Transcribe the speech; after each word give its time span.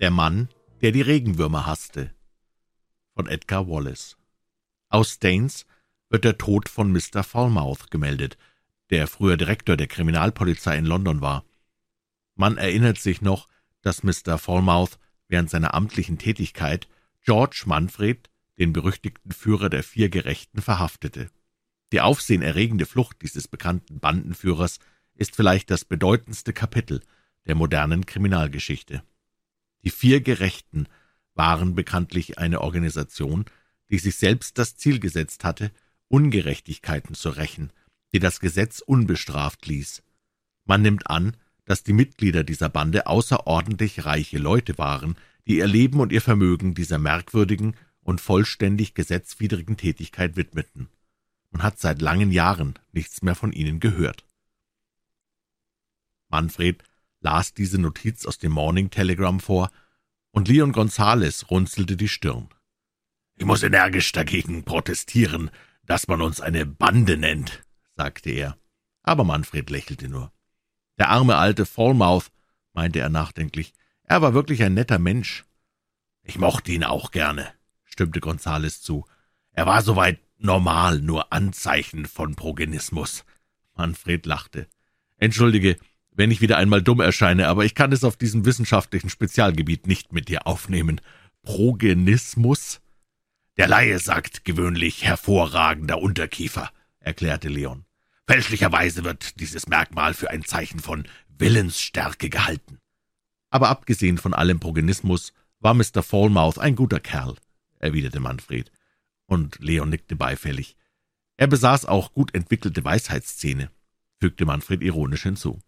Der 0.00 0.10
Mann, 0.10 0.48
der 0.80 0.92
die 0.92 1.02
Regenwürmer 1.02 1.66
hasste 1.66 2.14
von 3.14 3.26
Edgar 3.26 3.68
Wallace 3.68 4.16
Aus 4.88 5.10
Staines 5.10 5.66
wird 6.08 6.24
der 6.24 6.38
Tod 6.38 6.70
von 6.70 6.90
Mr. 6.90 7.22
Falmouth 7.22 7.90
gemeldet, 7.90 8.38
der 8.88 9.06
früher 9.06 9.36
Direktor 9.36 9.76
der 9.76 9.88
Kriminalpolizei 9.88 10.78
in 10.78 10.86
London 10.86 11.20
war. 11.20 11.44
Man 12.34 12.56
erinnert 12.56 12.96
sich 12.98 13.20
noch, 13.20 13.46
dass 13.82 14.02
Mr. 14.02 14.38
Falmouth 14.38 14.98
während 15.28 15.50
seiner 15.50 15.74
amtlichen 15.74 16.16
Tätigkeit 16.16 16.88
George 17.22 17.64
Manfred, 17.66 18.30
den 18.58 18.72
berüchtigten 18.72 19.32
Führer 19.32 19.68
der 19.68 19.82
vier 19.82 20.08
Gerechten, 20.08 20.62
verhaftete. 20.62 21.30
Die 21.92 22.00
aufsehenerregende 22.00 22.86
Flucht 22.86 23.20
dieses 23.20 23.48
bekannten 23.48 24.00
Bandenführers 24.00 24.78
ist 25.14 25.36
vielleicht 25.36 25.70
das 25.70 25.84
bedeutendste 25.84 26.54
Kapitel 26.54 27.02
der 27.46 27.54
modernen 27.54 28.06
Kriminalgeschichte. 28.06 29.02
Die 29.84 29.90
vier 29.90 30.20
Gerechten 30.20 30.86
waren 31.34 31.74
bekanntlich 31.74 32.38
eine 32.38 32.60
Organisation, 32.60 33.44
die 33.90 33.98
sich 33.98 34.16
selbst 34.16 34.58
das 34.58 34.76
Ziel 34.76 35.00
gesetzt 35.00 35.44
hatte, 35.44 35.70
Ungerechtigkeiten 36.08 37.14
zu 37.14 37.30
rächen, 37.30 37.72
die 38.12 38.18
das 38.18 38.40
Gesetz 38.40 38.80
unbestraft 38.80 39.66
ließ. 39.66 40.02
Man 40.64 40.82
nimmt 40.82 41.08
an, 41.08 41.36
dass 41.64 41.82
die 41.82 41.92
Mitglieder 41.92 42.44
dieser 42.44 42.68
Bande 42.68 43.06
außerordentlich 43.06 44.04
reiche 44.04 44.38
Leute 44.38 44.76
waren, 44.78 45.16
die 45.46 45.58
ihr 45.58 45.66
Leben 45.66 46.00
und 46.00 46.12
ihr 46.12 46.20
Vermögen 46.20 46.74
dieser 46.74 46.98
merkwürdigen 46.98 47.76
und 48.02 48.20
vollständig 48.20 48.94
gesetzwidrigen 48.94 49.76
Tätigkeit 49.76 50.36
widmeten. 50.36 50.88
Man 51.50 51.62
hat 51.62 51.78
seit 51.78 52.00
langen 52.00 52.30
Jahren 52.30 52.74
nichts 52.92 53.22
mehr 53.22 53.34
von 53.34 53.52
ihnen 53.52 53.80
gehört. 53.80 54.24
Manfred 56.28 56.82
las 57.20 57.54
diese 57.54 57.78
Notiz 57.78 58.26
aus 58.26 58.38
dem 58.38 58.52
Morning 58.52 58.90
Telegram 58.90 59.38
vor, 59.40 59.70
und 60.32 60.48
Leon 60.48 60.72
Gonzales 60.72 61.50
runzelte 61.50 61.96
die 61.96 62.08
Stirn. 62.08 62.48
»Ich 63.36 63.44
muss 63.44 63.62
energisch 63.62 64.12
dagegen 64.12 64.64
protestieren, 64.64 65.50
dass 65.84 66.08
man 66.08 66.22
uns 66.22 66.40
eine 66.40 66.66
Bande 66.66 67.16
nennt«, 67.16 67.64
sagte 67.96 68.30
er. 68.30 68.56
Aber 69.02 69.24
Manfred 69.24 69.70
lächelte 69.70 70.08
nur. 70.08 70.32
Der 70.98 71.08
arme 71.08 71.36
alte 71.36 71.66
Falmouth, 71.66 72.30
meinte 72.72 73.00
er 73.00 73.08
nachdenklich, 73.08 73.72
er 74.04 74.22
war 74.22 74.34
wirklich 74.34 74.62
ein 74.62 74.74
netter 74.74 74.98
Mensch. 74.98 75.44
Ich 76.22 76.38
mochte 76.38 76.72
ihn 76.72 76.84
auch 76.84 77.10
gerne, 77.10 77.52
stimmte 77.84 78.20
Gonzales 78.20 78.82
zu. 78.82 79.06
Er 79.52 79.66
war 79.66 79.82
soweit 79.82 80.20
normal, 80.36 81.00
nur 81.00 81.32
Anzeichen 81.32 82.06
von 82.06 82.34
Progenismus. 82.34 83.24
Manfred 83.74 84.26
lachte. 84.26 84.68
Entschuldige, 85.16 85.76
wenn 86.20 86.30
ich 86.30 86.42
wieder 86.42 86.58
einmal 86.58 86.82
dumm 86.82 87.00
erscheine, 87.00 87.48
aber 87.48 87.64
ich 87.64 87.74
kann 87.74 87.92
es 87.92 88.04
auf 88.04 88.14
diesem 88.14 88.44
wissenschaftlichen 88.44 89.08
Spezialgebiet 89.08 89.86
nicht 89.86 90.12
mit 90.12 90.28
dir 90.28 90.46
aufnehmen. 90.46 91.00
Progenismus? 91.40 92.82
Der 93.56 93.66
Laie 93.66 93.98
sagt 93.98 94.44
gewöhnlich 94.44 95.02
hervorragender 95.02 95.98
Unterkiefer, 95.98 96.68
erklärte 96.98 97.48
Leon. 97.48 97.86
Fälschlicherweise 98.26 99.02
wird 99.02 99.40
dieses 99.40 99.66
Merkmal 99.66 100.12
für 100.12 100.28
ein 100.28 100.44
Zeichen 100.44 100.78
von 100.78 101.08
Willensstärke 101.38 102.28
gehalten. 102.28 102.76
Aber 103.48 103.70
abgesehen 103.70 104.18
von 104.18 104.34
allem 104.34 104.60
Progenismus 104.60 105.32
war 105.58 105.72
Mr. 105.72 106.02
Falmouth 106.02 106.58
ein 106.58 106.76
guter 106.76 107.00
Kerl, 107.00 107.36
erwiderte 107.78 108.20
Manfred, 108.20 108.70
und 109.24 109.58
Leon 109.60 109.88
nickte 109.88 110.16
beifällig. 110.16 110.76
Er 111.38 111.46
besaß 111.46 111.86
auch 111.86 112.12
gut 112.12 112.34
entwickelte 112.34 112.84
Weisheitszähne, 112.84 113.70
fügte 114.18 114.44
Manfred 114.44 114.82
ironisch 114.82 115.22
hinzu. 115.22 115.62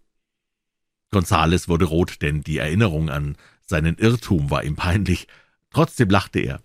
Gonzales 1.12 1.68
wurde 1.68 1.84
rot, 1.84 2.22
denn 2.22 2.42
die 2.42 2.58
Erinnerung 2.58 3.10
an 3.10 3.36
seinen 3.60 3.96
Irrtum 3.96 4.50
war 4.50 4.64
ihm 4.64 4.76
peinlich. 4.76 5.28
Trotzdem 5.70 6.08
lachte 6.08 6.40
er. 6.40 6.62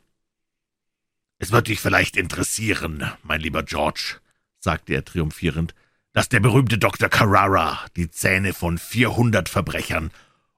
»Es 1.38 1.52
wird 1.52 1.68
dich 1.68 1.80
vielleicht 1.80 2.18
interessieren, 2.18 3.12
mein 3.22 3.42
lieber 3.42 3.62
George«, 3.62 4.16
sagte 4.60 4.94
er 4.94 5.06
triumphierend, 5.06 5.76
»dass 6.14 6.30
der 6.30 6.40
berühmte 6.40 6.80
Dr. 6.80 7.10
Carrara 7.10 7.86
die 7.96 8.10
Zähne 8.10 8.54
von 8.54 8.80
vierhundert 8.80 9.50
Verbrechern 9.50 10.12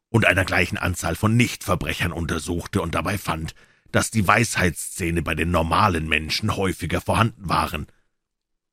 und 0.10 0.26
einer 0.26 0.46
gleichen 0.46 0.78
Anzahl 0.78 1.16
von 1.16 1.36
Nichtverbrechern 1.36 2.14
untersuchte 2.14 2.82
und 2.82 2.96
dabei 2.96 3.18
fand, 3.18 3.56
dass 3.92 4.12
die 4.12 4.26
Weisheitszähne 4.26 5.22
bei 5.22 5.36
den 5.36 5.52
normalen 5.52 6.08
Menschen 6.08 6.56
häufiger 6.56 7.02
vorhanden 7.02 7.50
waren.« 7.50 7.88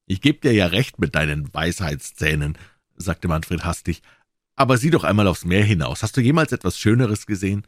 »Ich 0.06 0.20
geb 0.20 0.42
dir 0.42 0.52
ja 0.52 0.66
recht 0.66 1.00
mit 1.00 1.14
deinen 1.14 1.52
Weisheitszähnen«, 1.52 2.56
sagte 2.96 3.28
Manfred 3.28 3.64
hastig, 3.64 4.02
aber 4.56 4.78
sieh 4.78 4.90
doch 4.90 5.04
einmal 5.04 5.28
aufs 5.28 5.44
Meer 5.44 5.64
hinaus. 5.64 6.02
Hast 6.02 6.16
du 6.16 6.20
jemals 6.20 6.52
etwas 6.52 6.78
Schöneres 6.78 7.26
gesehen? 7.26 7.66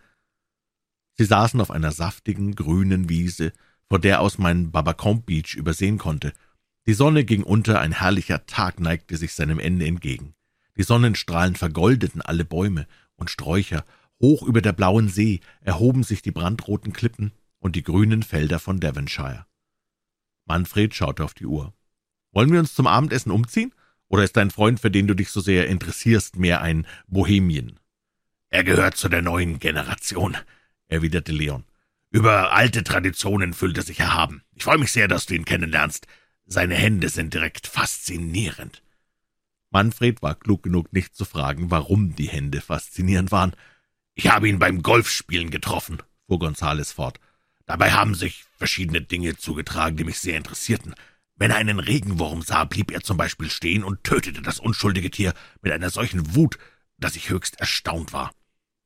Sie 1.15 1.25
saßen 1.25 1.61
auf 1.61 1.71
einer 1.71 1.93
saftigen, 1.93 2.55
grünen 2.55 3.09
Wiese, 3.09 3.53
vor 3.89 3.99
der 3.99 4.21
aus 4.21 4.39
man 4.39 4.71
Babacombe 4.71 5.25
Beach 5.25 5.55
übersehen 5.55 5.99
konnte. 5.99 6.33
Die 6.87 6.95
Sonne 6.95 7.25
ging 7.25 7.43
unter, 7.43 7.81
ein 7.81 7.93
herrlicher 7.93 8.47
Tag 8.47 8.81
neigte 8.81 9.17
sich 9.17 9.35
seinem 9.35 9.59
Ende 9.59 9.87
entgegen. 9.87 10.35
Die 10.77 10.83
Sonnenstrahlen 10.83 11.57
vergoldeten 11.57 12.23
alle 12.23 12.45
Bäume 12.45 12.87
und 13.17 13.31
Sträucher, 13.31 13.85
hoch 14.21 14.43
über 14.43 14.63
der 14.63 14.73
blauen 14.73 15.09
See 15.09 15.41
erhoben 15.61 16.03
sich 16.03 16.23
die 16.23 16.31
brandroten 16.31 16.93
Klippen 16.93 17.33
und 17.59 17.77
die 17.77 17.83
grünen 17.83 18.23
Felder 18.23 18.59
von 18.59 18.81
Devonshire. 18.81 19.47
Manfred 20.47 20.95
schaute 20.95 21.25
auf 21.25 21.35
die 21.35 21.47
Uhr. 21.47 21.75
Wollen 22.33 22.53
wir 22.53 22.61
uns 22.61 22.75
zum 22.75 22.87
Abendessen 22.87 23.31
umziehen? 23.31 23.75
Oder 24.09 24.25
ist 24.25 24.37
dein 24.37 24.51
Freund, 24.51 24.81
für 24.81 24.91
den 24.91 25.07
du 25.07 25.15
dich 25.15 25.31
so 25.31 25.41
sehr 25.41 25.69
interessierst, 25.69 26.37
mehr 26.37 26.63
ein 26.63 26.87
Bohemien? 27.07 27.79
Er 28.51 28.65
gehört 28.65 28.97
zu 28.97 29.09
der 29.09 29.23
neuen 29.23 29.59
Generation, 29.59 30.37
erwiderte 30.89 31.33
Leon. 31.33 31.65
Über 32.11 32.53
alte 32.53 32.83
Traditionen 32.85 33.53
fühlt 33.53 33.77
er 33.77 33.83
sich 33.83 34.01
erhaben. 34.01 34.43
Ich 34.55 34.65
freue 34.65 34.79
mich 34.79 34.93
sehr, 34.93 35.09
dass 35.09 35.27
du 35.27 35.35
ihn 35.35 35.45
kennenlernst. 35.45 36.07
Seine 36.47 36.75
Hände 36.75 37.11
sind 37.11 37.35
direkt 37.35 37.67
faszinierend. 37.67 38.83
Manfred 39.71 40.23
war 40.23 40.35
klug 40.35 40.63
genug, 40.63 40.93
nicht 40.95 41.15
zu 41.15 41.27
fragen, 41.27 41.71
warum 41.71 42.17
die 42.17 42.29
Hände 42.29 42.63
faszinierend 42.63 43.31
waren. 43.31 43.53
Ich 44.15 44.29
habe 44.31 44.49
ihn 44.49 44.59
beim 44.59 44.83
Golfspielen 44.83 45.51
getroffen, 45.51 45.99
fuhr 46.27 46.39
Gonzales 46.39 46.93
fort. 46.93 47.21
Dabei 47.67 47.93
haben 47.93 48.15
sich 48.15 48.45
verschiedene 48.57 49.03
Dinge 49.03 49.37
zugetragen, 49.37 49.99
die 49.99 50.05
mich 50.05 50.19
sehr 50.19 50.39
interessierten. 50.39 50.95
Wenn 51.39 51.53
er 51.53 51.57
einen 51.57 51.79
Regenwurm 51.79 52.43
sah, 52.43 52.65
blieb 52.65 52.91
er 52.91 53.03
zum 53.03 53.17
Beispiel 53.17 53.49
stehen 53.49 53.85
und 53.85 54.03
tötete 54.03 54.43
das 54.43 54.59
unschuldige 54.59 55.11
Tier 55.11 55.35
mit 55.63 55.73
einer 55.73 55.91
solchen 55.91 56.35
Wut, 56.35 56.59
dass 56.99 57.15
ich 57.15 57.31
höchst 57.31 57.61
erstaunt 57.61 58.13
war. 58.13 58.33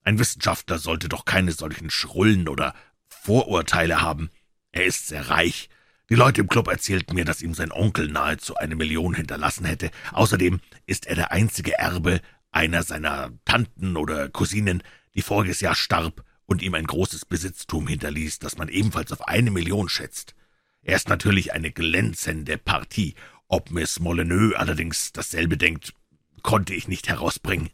Ein 0.04 0.18
Wissenschaftler 0.18 0.78
sollte 0.78 1.08
doch 1.08 1.24
keine 1.24 1.52
solchen 1.52 1.90
Schrullen 1.90 2.48
oder 2.48 2.74
Vorurteile 3.08 4.02
haben. 4.02 4.30
Er 4.70 4.84
ist 4.84 5.08
sehr 5.08 5.30
reich. 5.30 5.70
Die 6.10 6.14
Leute 6.14 6.42
im 6.42 6.48
Club 6.48 6.68
erzählten 6.68 7.14
mir, 7.14 7.24
dass 7.24 7.40
ihm 7.40 7.54
sein 7.54 7.72
Onkel 7.72 8.08
nahezu 8.08 8.56
eine 8.56 8.76
Million 8.76 9.14
hinterlassen 9.14 9.64
hätte. 9.64 9.90
Außerdem 10.12 10.60
ist 10.84 11.06
er 11.06 11.14
der 11.14 11.32
einzige 11.32 11.78
Erbe 11.78 12.20
einer 12.50 12.82
seiner 12.82 13.30
Tanten 13.46 13.96
oder 13.96 14.28
Cousinen, 14.28 14.82
die 15.14 15.22
voriges 15.22 15.60
Jahr 15.60 15.74
starb 15.74 16.22
und 16.44 16.60
ihm 16.60 16.74
ein 16.74 16.86
großes 16.86 17.24
Besitztum 17.24 17.88
hinterließ, 17.88 18.40
das 18.40 18.58
man 18.58 18.69
ebenfalls 18.69 19.10
auf 19.10 19.26
eine 19.26 19.50
Million 19.50 19.88
schätzt. 19.88 20.34
Er 20.82 20.97
ist 20.97 21.09
natürlich 21.09 21.53
eine 21.53 21.70
glänzende 21.70 22.59
Partie. 22.59 23.15
Ob 23.48 23.70
Miss 23.70 24.00
Molyneux 24.00 24.54
allerdings 24.54 25.12
dasselbe 25.12 25.56
denkt, 25.56 25.94
konnte 26.43 26.75
ich 26.75 26.88
nicht 26.88 27.09
herausbringen, 27.09 27.70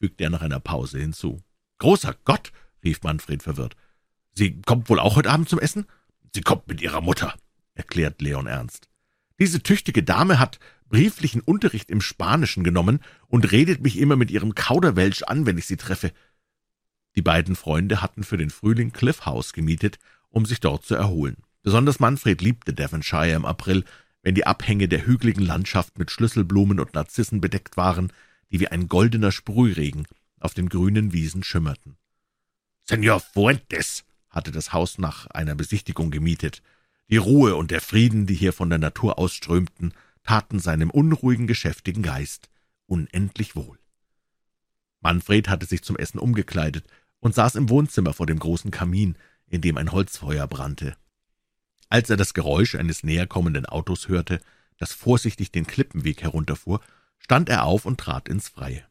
fügte 0.00 0.24
er 0.24 0.30
nach 0.30 0.42
einer 0.42 0.60
Pause 0.60 0.98
hinzu. 0.98 1.40
Großer 1.78 2.16
Gott, 2.24 2.52
rief 2.82 3.02
Manfred 3.02 3.42
verwirrt. 3.42 3.76
Sie 4.34 4.60
kommt 4.62 4.88
wohl 4.88 4.98
auch 4.98 5.16
heute 5.16 5.30
Abend 5.30 5.48
zum 5.48 5.60
Essen? 5.60 5.86
Sie 6.34 6.40
kommt 6.40 6.66
mit 6.68 6.80
ihrer 6.80 7.00
Mutter, 7.00 7.34
erklärt 7.74 8.20
Leon 8.20 8.46
ernst. 8.46 8.88
Diese 9.38 9.62
tüchtige 9.62 10.02
Dame 10.02 10.38
hat 10.40 10.58
brieflichen 10.88 11.40
Unterricht 11.40 11.90
im 11.90 12.00
Spanischen 12.00 12.64
genommen 12.64 13.00
und 13.28 13.52
redet 13.52 13.82
mich 13.82 13.98
immer 13.98 14.16
mit 14.16 14.30
ihrem 14.30 14.54
Kauderwelsch 14.54 15.22
an, 15.22 15.46
wenn 15.46 15.58
ich 15.58 15.66
sie 15.66 15.76
treffe. 15.76 16.12
Die 17.14 17.22
beiden 17.22 17.54
Freunde 17.54 18.02
hatten 18.02 18.24
für 18.24 18.36
den 18.36 18.50
Frühling 18.50 18.92
Cliff 18.92 19.26
House 19.26 19.52
gemietet, 19.52 19.98
um 20.28 20.44
sich 20.44 20.60
dort 20.60 20.84
zu 20.84 20.94
erholen. 20.94 21.36
Besonders 21.68 22.00
Manfred 22.00 22.40
liebte 22.40 22.72
Devonshire 22.72 23.32
im 23.32 23.44
April, 23.44 23.84
wenn 24.22 24.34
die 24.34 24.46
Abhänge 24.46 24.88
der 24.88 25.04
hügeligen 25.04 25.44
Landschaft 25.44 25.98
mit 25.98 26.10
Schlüsselblumen 26.10 26.80
und 26.80 26.94
Narzissen 26.94 27.42
bedeckt 27.42 27.76
waren, 27.76 28.10
die 28.50 28.58
wie 28.58 28.68
ein 28.68 28.88
goldener 28.88 29.32
Sprühregen 29.32 30.06
auf 30.40 30.54
den 30.54 30.70
grünen 30.70 31.12
Wiesen 31.12 31.42
schimmerten. 31.42 31.98
Senor 32.84 33.20
Fuentes 33.20 34.06
hatte 34.30 34.50
das 34.50 34.72
Haus 34.72 34.96
nach 34.96 35.26
einer 35.26 35.54
Besichtigung 35.54 36.10
gemietet. 36.10 36.62
Die 37.10 37.18
Ruhe 37.18 37.54
und 37.54 37.70
der 37.70 37.82
Frieden, 37.82 38.24
die 38.24 38.34
hier 38.34 38.54
von 38.54 38.70
der 38.70 38.78
Natur 38.78 39.18
ausströmten, 39.18 39.92
taten 40.22 40.60
seinem 40.60 40.88
unruhigen, 40.88 41.46
geschäftigen 41.46 42.02
Geist 42.02 42.48
unendlich 42.86 43.56
wohl. 43.56 43.78
Manfred 45.00 45.50
hatte 45.50 45.66
sich 45.66 45.82
zum 45.82 45.96
Essen 45.96 46.18
umgekleidet 46.18 46.86
und 47.20 47.34
saß 47.34 47.56
im 47.56 47.68
Wohnzimmer 47.68 48.14
vor 48.14 48.24
dem 48.24 48.38
großen 48.38 48.70
Kamin, 48.70 49.16
in 49.48 49.60
dem 49.60 49.76
ein 49.76 49.92
Holzfeuer 49.92 50.46
brannte. 50.46 50.96
Als 51.88 52.10
er 52.10 52.16
das 52.16 52.34
Geräusch 52.34 52.74
eines 52.74 53.02
näherkommenden 53.02 53.66
Autos 53.66 54.08
hörte, 54.08 54.40
das 54.78 54.92
vorsichtig 54.92 55.50
den 55.52 55.66
Klippenweg 55.66 56.22
herunterfuhr, 56.22 56.80
stand 57.18 57.48
er 57.48 57.64
auf 57.64 57.84
und 57.84 57.98
trat 57.98 58.28
ins 58.28 58.48
Freie. 58.48 58.84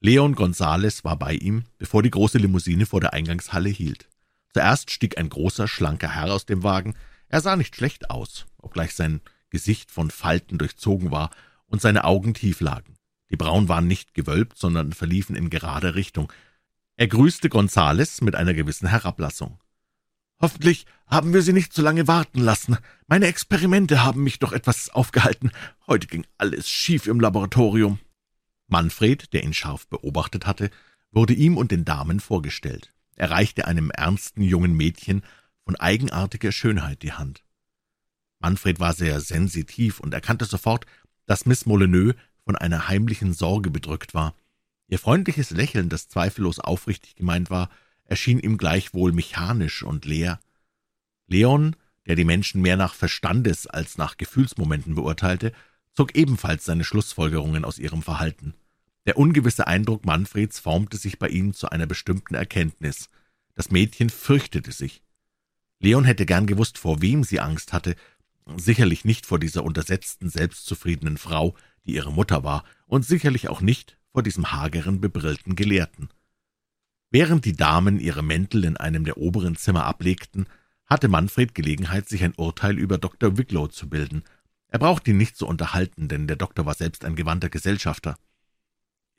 Leon 0.00 0.34
Gonzales 0.34 1.02
war 1.02 1.18
bei 1.18 1.34
ihm, 1.34 1.64
bevor 1.78 2.02
die 2.02 2.10
große 2.10 2.38
Limousine 2.38 2.86
vor 2.86 3.00
der 3.00 3.14
Eingangshalle 3.14 3.68
hielt. 3.68 4.08
Zuerst 4.52 4.90
stieg 4.90 5.18
ein 5.18 5.28
großer, 5.28 5.66
schlanker 5.66 6.14
Herr 6.14 6.32
aus 6.32 6.46
dem 6.46 6.62
Wagen. 6.62 6.94
Er 7.28 7.40
sah 7.40 7.56
nicht 7.56 7.74
schlecht 7.74 8.10
aus, 8.10 8.46
obgleich 8.58 8.94
sein 8.94 9.20
Gesicht 9.50 9.90
von 9.90 10.10
Falten 10.10 10.58
durchzogen 10.58 11.10
war 11.10 11.30
und 11.66 11.80
seine 11.80 12.04
Augen 12.04 12.34
tief 12.34 12.60
lagen. 12.60 12.94
Die 13.30 13.36
Brauen 13.36 13.68
waren 13.68 13.86
nicht 13.86 14.14
gewölbt, 14.14 14.56
sondern 14.56 14.92
verliefen 14.92 15.36
in 15.36 15.50
gerader 15.50 15.94
Richtung. 15.94 16.32
Er 16.96 17.08
grüßte 17.08 17.48
Gonzales 17.48 18.20
mit 18.20 18.34
einer 18.34 18.54
gewissen 18.54 18.88
Herablassung. 18.88 19.58
»Hoffentlich 20.40 20.86
haben 21.06 21.32
wir 21.32 21.42
Sie 21.42 21.52
nicht 21.52 21.72
zu 21.72 21.82
lange 21.82 22.06
warten 22.06 22.38
lassen. 22.40 22.76
Meine 23.06 23.26
Experimente 23.26 24.04
haben 24.04 24.22
mich 24.22 24.38
doch 24.38 24.52
etwas 24.52 24.90
aufgehalten. 24.90 25.50
Heute 25.86 26.06
ging 26.06 26.26
alles 26.36 26.68
schief 26.68 27.06
im 27.06 27.20
Laboratorium.« 27.20 27.98
Manfred, 28.68 29.32
der 29.32 29.42
ihn 29.42 29.54
scharf 29.54 29.88
beobachtet 29.88 30.46
hatte, 30.46 30.70
wurde 31.10 31.32
ihm 31.32 31.56
und 31.56 31.72
den 31.72 31.84
Damen 31.84 32.20
vorgestellt. 32.20 32.92
Er 33.16 33.30
reichte 33.30 33.66
einem 33.66 33.90
ernsten 33.90 34.42
jungen 34.42 34.76
Mädchen 34.76 35.22
von 35.64 35.74
eigenartiger 35.76 36.52
Schönheit 36.52 37.02
die 37.02 37.12
Hand. 37.12 37.42
Manfred 38.38 38.78
war 38.78 38.92
sehr 38.92 39.20
sensitiv 39.20 39.98
und 40.00 40.14
erkannte 40.14 40.44
sofort, 40.44 40.86
dass 41.26 41.46
Miss 41.46 41.66
Molyneux 41.66 42.14
von 42.44 42.56
einer 42.56 42.88
heimlichen 42.88 43.34
Sorge 43.34 43.70
bedrückt 43.70 44.14
war. 44.14 44.34
Ihr 44.86 44.98
freundliches 44.98 45.50
Lächeln, 45.50 45.88
das 45.88 46.08
zweifellos 46.08 46.60
aufrichtig 46.60 47.16
gemeint 47.16 47.50
war, 47.50 47.68
erschien 48.08 48.40
ihm 48.40 48.58
gleichwohl 48.58 49.12
mechanisch 49.12 49.84
und 49.84 50.04
leer. 50.04 50.40
Leon, 51.28 51.76
der 52.06 52.16
die 52.16 52.24
Menschen 52.24 52.62
mehr 52.62 52.76
nach 52.76 52.94
Verstandes 52.94 53.66
als 53.66 53.98
nach 53.98 54.16
Gefühlsmomenten 54.16 54.94
beurteilte, 54.94 55.52
zog 55.94 56.16
ebenfalls 56.16 56.64
seine 56.64 56.84
Schlussfolgerungen 56.84 57.64
aus 57.64 57.78
ihrem 57.78 58.02
Verhalten. 58.02 58.54
Der 59.06 59.18
ungewisse 59.18 59.66
Eindruck 59.66 60.04
Manfreds 60.04 60.58
formte 60.58 60.96
sich 60.96 61.18
bei 61.18 61.28
ihm 61.28 61.54
zu 61.54 61.70
einer 61.70 61.86
bestimmten 61.86 62.34
Erkenntnis. 62.34 63.08
Das 63.54 63.70
Mädchen 63.70 64.10
fürchtete 64.10 64.72
sich. 64.72 65.02
Leon 65.80 66.04
hätte 66.04 66.26
gern 66.26 66.46
gewusst, 66.46 66.78
vor 66.78 67.00
wem 67.02 67.24
sie 67.24 67.40
Angst 67.40 67.72
hatte, 67.72 67.94
sicherlich 68.56 69.04
nicht 69.04 69.26
vor 69.26 69.38
dieser 69.38 69.64
untersetzten, 69.64 70.30
selbstzufriedenen 70.30 71.18
Frau, 71.18 71.54
die 71.86 71.94
ihre 71.94 72.12
Mutter 72.12 72.42
war, 72.42 72.64
und 72.86 73.04
sicherlich 73.04 73.48
auch 73.48 73.60
nicht 73.60 73.98
vor 74.12 74.22
diesem 74.22 74.52
hageren, 74.52 75.00
bebrillten 75.00 75.56
Gelehrten. 75.56 76.08
Während 77.10 77.44
die 77.46 77.54
Damen 77.54 77.98
ihre 77.98 78.22
Mäntel 78.22 78.64
in 78.64 78.76
einem 78.76 79.04
der 79.04 79.16
oberen 79.16 79.56
Zimmer 79.56 79.84
ablegten, 79.84 80.46
hatte 80.86 81.08
Manfred 81.08 81.54
Gelegenheit, 81.54 82.08
sich 82.08 82.22
ein 82.22 82.34
Urteil 82.36 82.78
über 82.78 82.98
Dr. 82.98 83.38
Wicklow 83.38 83.68
zu 83.68 83.88
bilden. 83.88 84.24
Er 84.68 84.78
brauchte 84.78 85.10
ihn 85.10 85.16
nicht 85.16 85.36
zu 85.36 85.46
unterhalten, 85.46 86.08
denn 86.08 86.26
der 86.26 86.36
Doktor 86.36 86.66
war 86.66 86.74
selbst 86.74 87.04
ein 87.04 87.16
gewandter 87.16 87.48
Gesellschafter. 87.48 88.18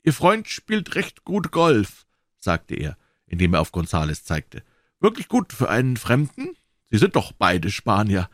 »Ihr 0.02 0.12
Freund 0.12 0.48
spielt 0.48 0.94
recht 0.94 1.24
gut 1.24 1.50
Golf«, 1.50 2.06
sagte 2.38 2.74
er, 2.74 2.96
indem 3.26 3.54
er 3.54 3.60
auf 3.60 3.72
Gonzales 3.72 4.24
zeigte. 4.24 4.62
»Wirklich 5.00 5.28
gut 5.28 5.52
für 5.52 5.68
einen 5.68 5.96
Fremden? 5.96 6.56
Sie 6.90 6.98
sind 6.98 7.16
doch 7.16 7.32
beide 7.32 7.70
Spanier.« 7.70 8.30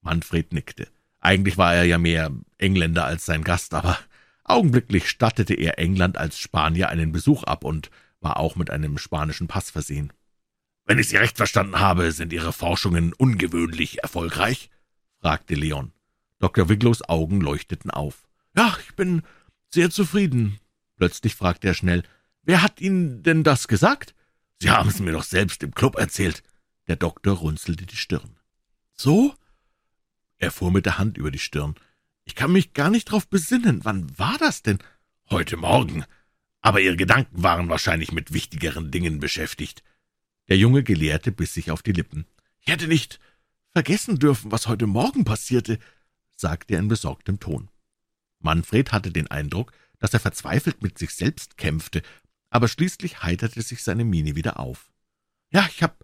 Manfred 0.00 0.52
nickte. 0.52 0.88
Eigentlich 1.20 1.56
war 1.56 1.74
er 1.74 1.84
ja 1.84 1.98
mehr 1.98 2.30
Engländer 2.58 3.04
als 3.04 3.24
sein 3.24 3.44
Gast, 3.44 3.72
aber 3.74 3.98
augenblicklich 4.44 5.08
stattete 5.08 5.54
er 5.54 5.78
England 5.78 6.18
als 6.18 6.38
Spanier 6.38 6.90
einen 6.90 7.12
Besuch 7.12 7.44
ab 7.44 7.64
und 7.64 7.90
war 8.24 8.38
auch 8.38 8.56
mit 8.56 8.70
einem 8.70 8.98
spanischen 8.98 9.46
Pass 9.46 9.70
versehen. 9.70 10.12
»Wenn 10.86 10.98
ich 10.98 11.08
Sie 11.08 11.16
recht 11.16 11.36
verstanden 11.36 11.78
habe, 11.78 12.10
sind 12.12 12.32
Ihre 12.32 12.52
Forschungen 12.52 13.12
ungewöhnlich 13.12 14.02
erfolgreich?« 14.02 14.70
fragte 15.20 15.54
Leon. 15.54 15.92
Dr. 16.40 16.68
Wiglows 16.68 17.08
Augen 17.08 17.40
leuchteten 17.40 17.90
auf. 17.90 18.26
»Ja, 18.56 18.76
ich 18.86 18.94
bin 18.94 19.22
sehr 19.72 19.90
zufrieden.« 19.90 20.58
Plötzlich 20.96 21.34
fragte 21.34 21.68
er 21.68 21.74
schnell, 21.74 22.02
»Wer 22.42 22.62
hat 22.62 22.80
Ihnen 22.80 23.22
denn 23.22 23.44
das 23.44 23.68
gesagt?« 23.68 24.14
»Sie 24.60 24.70
haben 24.70 24.88
es 24.88 25.00
mir 25.00 25.12
doch 25.12 25.24
selbst 25.24 25.62
im 25.62 25.74
Club 25.74 25.96
erzählt.« 25.96 26.42
Der 26.86 26.96
Doktor 26.96 27.36
runzelte 27.36 27.86
die 27.86 27.96
Stirn. 27.96 28.36
»So?« 28.92 29.34
Er 30.38 30.50
fuhr 30.50 30.70
mit 30.70 30.86
der 30.86 30.98
Hand 30.98 31.16
über 31.16 31.30
die 31.30 31.38
Stirn. 31.38 31.74
»Ich 32.24 32.34
kann 32.34 32.52
mich 32.52 32.74
gar 32.74 32.90
nicht 32.90 33.06
drauf 33.06 33.28
besinnen. 33.28 33.84
Wann 33.84 34.18
war 34.18 34.36
das 34.38 34.62
denn?« 34.62 34.78
»Heute 35.30 35.56
Morgen. 35.56 36.04
Aber 36.64 36.80
Ihre 36.80 36.96
Gedanken 36.96 37.42
waren 37.42 37.68
wahrscheinlich 37.68 38.10
mit 38.10 38.32
wichtigeren 38.32 38.90
Dingen 38.90 39.20
beschäftigt.« 39.20 39.84
Der 40.48 40.56
junge 40.56 40.82
Gelehrte 40.82 41.30
biss 41.30 41.52
sich 41.52 41.70
auf 41.70 41.82
die 41.82 41.92
Lippen. 41.92 42.24
»Ich 42.58 42.68
hätte 42.72 42.88
nicht 42.88 43.20
vergessen 43.72 44.18
dürfen, 44.18 44.50
was 44.50 44.66
heute 44.66 44.86
Morgen 44.86 45.24
passierte 45.24 45.78
sagte 46.36 46.72
er 46.72 46.80
in 46.80 46.88
besorgtem 46.88 47.38
Ton. 47.38 47.68
Manfred 48.40 48.92
hatte 48.92 49.12
den 49.12 49.30
Eindruck, 49.30 49.72
dass 49.98 50.14
er 50.14 50.20
verzweifelt 50.20 50.82
mit 50.82 50.96
sich 50.96 51.14
selbst 51.14 51.58
kämpfte, 51.58 52.00
aber 52.48 52.66
schließlich 52.66 53.22
heiterte 53.22 53.60
sich 53.60 53.82
seine 53.82 54.06
Miene 54.06 54.34
wieder 54.34 54.58
auf. 54.58 54.90
»Ja, 55.50 55.68
ich 55.70 55.82
habe 55.82 55.96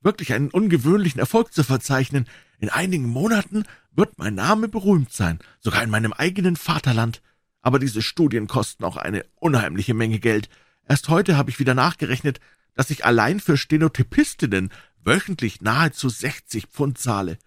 wirklich 0.00 0.32
einen 0.32 0.48
ungewöhnlichen 0.48 1.20
Erfolg 1.20 1.52
zu 1.52 1.62
verzeichnen. 1.62 2.26
In 2.58 2.70
einigen 2.70 3.06
Monaten 3.06 3.64
wird 3.92 4.16
mein 4.16 4.34
Name 4.34 4.68
berühmt 4.68 5.12
sein, 5.12 5.40
sogar 5.60 5.82
in 5.82 5.90
meinem 5.90 6.14
eigenen 6.14 6.56
Vaterland. 6.56 7.20
Aber 7.66 7.80
diese 7.80 8.00
Studien 8.00 8.46
kosten 8.46 8.84
auch 8.84 8.96
eine 8.96 9.26
unheimliche 9.34 9.92
Menge 9.92 10.20
Geld. 10.20 10.48
Erst 10.88 11.08
heute 11.08 11.36
habe 11.36 11.50
ich 11.50 11.58
wieder 11.58 11.74
nachgerechnet, 11.74 12.38
dass 12.74 12.90
ich 12.90 13.04
allein 13.04 13.40
für 13.40 13.56
Stenotypistinnen 13.56 14.70
wöchentlich 15.02 15.62
nahezu 15.62 16.08
sechzig 16.08 16.68
Pfund 16.68 16.96
zahle. 16.96 17.38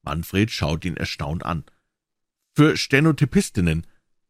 Manfred 0.00 0.50
schaut 0.50 0.86
ihn 0.86 0.96
erstaunt 0.96 1.44
an. 1.44 1.64
Für 2.54 2.78
Stenotypistinnen, 2.78 3.86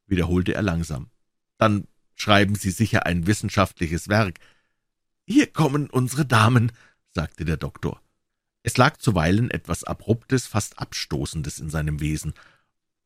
wiederholte 0.09 0.53
er 0.53 0.63
langsam. 0.63 1.11
Dann 1.59 1.87
schreiben 2.17 2.57
Sie 2.57 2.73
sicher 2.73 3.07
ein 3.07 3.29
wissenschaftliches 3.29 4.09
Werk. 4.09 4.41
Hier 5.27 5.47
kommen 5.47 5.91
unsere 5.91 6.27
Damen, 6.27 6.73
sagte 7.13 7.45
der 7.45 7.57
Doktor. 7.57 8.03
Es 8.65 8.77
lag 8.79 8.97
zuweilen 8.97 9.53
etwas 9.53 9.85
Abruptes, 9.85 10.49
fast 10.49 10.81
Abstoßendes 10.81 11.61
in 11.61 11.71
seinem 11.71 12.01
Wesen, 12.01 12.35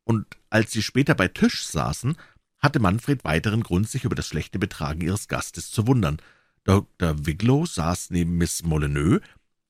und 0.08 0.24
als 0.48 0.72
sie 0.72 0.82
später 0.82 1.14
bei 1.14 1.28
Tisch 1.28 1.66
saßen, 1.66 2.16
hatte 2.60 2.80
Manfred 2.80 3.24
weiteren 3.24 3.62
Grund, 3.62 3.90
sich 3.90 4.04
über 4.04 4.14
das 4.14 4.26
schlechte 4.26 4.58
Betragen 4.58 5.02
ihres 5.02 5.28
Gastes 5.28 5.70
zu 5.70 5.86
wundern. 5.86 6.16
Dr. 6.64 7.26
Wiglow 7.26 7.66
saß 7.66 8.08
neben 8.08 8.38
Miss 8.38 8.62
Molyneux. 8.62 9.20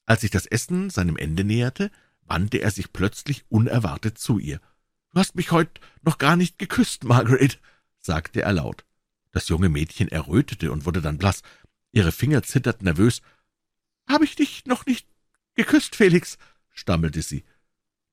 Als 0.07 0.21
sich 0.21 0.31
das 0.31 0.47
Essen 0.47 0.91
seinem 0.91 1.17
Ende 1.17 1.43
näherte, 1.43 1.91
wandte 2.23 2.59
er 2.59 2.71
sich 2.71 2.93
plötzlich 2.93 3.47
unerwartet 3.49 4.17
zu 4.17 4.39
ihr. 4.39 4.61
»Du 5.13 5.19
hast 5.19 5.35
mich 5.35 5.51
heut 5.51 5.81
noch 6.03 6.19
gar 6.19 6.37
nicht 6.37 6.57
geküsst, 6.57 7.03
Margaret«, 7.03 7.59
sagte 7.99 8.43
er 8.43 8.53
laut. 8.53 8.85
Das 9.33 9.49
junge 9.49 9.69
Mädchen 9.69 10.07
errötete 10.07 10.71
und 10.71 10.87
wurde 10.87 11.03
dann 11.03 11.19
blass. 11.19 11.43
Ihre 11.91 12.13
Finger 12.13 12.45
zitterten 12.45 12.85
nervös. 12.85 13.23
»Habe 14.09 14.25
ich 14.25 14.37
dich 14.37 14.67
noch 14.67 14.87
nicht 14.87 15.09
geküsst, 15.57 15.97
Felix?« 15.97 16.39
stammelte 16.71 17.23
sie. 17.23 17.43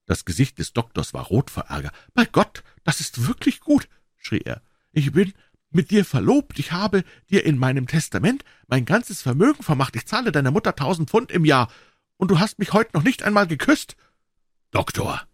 Das 0.06 0.26
Gesicht 0.26 0.60
des 0.60 0.74
Doktors 0.74 1.14
war 1.14 1.26
rot 1.26 1.50
vor 1.50 1.64
Ärger. 1.64 1.92
»Bei 2.14 2.26
Gott, 2.26 2.64
das 2.84 3.00
ist 3.00 3.28
wirklich 3.28 3.60
gut«, 3.60 3.88
schrie 4.18 4.42
er. 4.42 4.62
»Ich 4.92 5.12
bin 5.12 5.34
mit 5.72 5.92
dir 5.92 6.06
verlobt. 6.06 6.58
Ich 6.60 6.72
habe 6.72 7.04
dir 7.30 7.46
in 7.46 7.58
meinem 7.58 7.88
Testament 7.88 8.44
mein 8.68 8.86
ganzes 8.86 9.22
Vermögen 9.22 9.64
vermacht. 9.64 9.96
Ich 9.96 10.06
zahle 10.06 10.32
deiner 10.32 10.52
Mutter 10.52 10.76
tausend 10.76 11.10
Pfund 11.10 11.32
im 11.32 11.44
Jahr. 11.44 11.70
Und 12.18 12.32
du 12.32 12.40
hast 12.40 12.60
mich 12.60 12.74
heute 12.74 12.92
noch 12.94 13.04
nicht 13.04 13.24
einmal 13.24 13.48
geküsst.« 13.48 13.96
»Doktor«, 14.72 15.28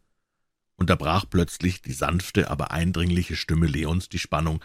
unterbrach 0.76 1.26
plötzlich 1.30 1.82
die 1.82 1.94
sanfte, 1.94 2.50
aber 2.50 2.72
eindringliche 2.72 3.36
Stimme 3.36 3.68
Leons 3.68 4.10
die 4.10 4.20
Spannung, 4.20 4.64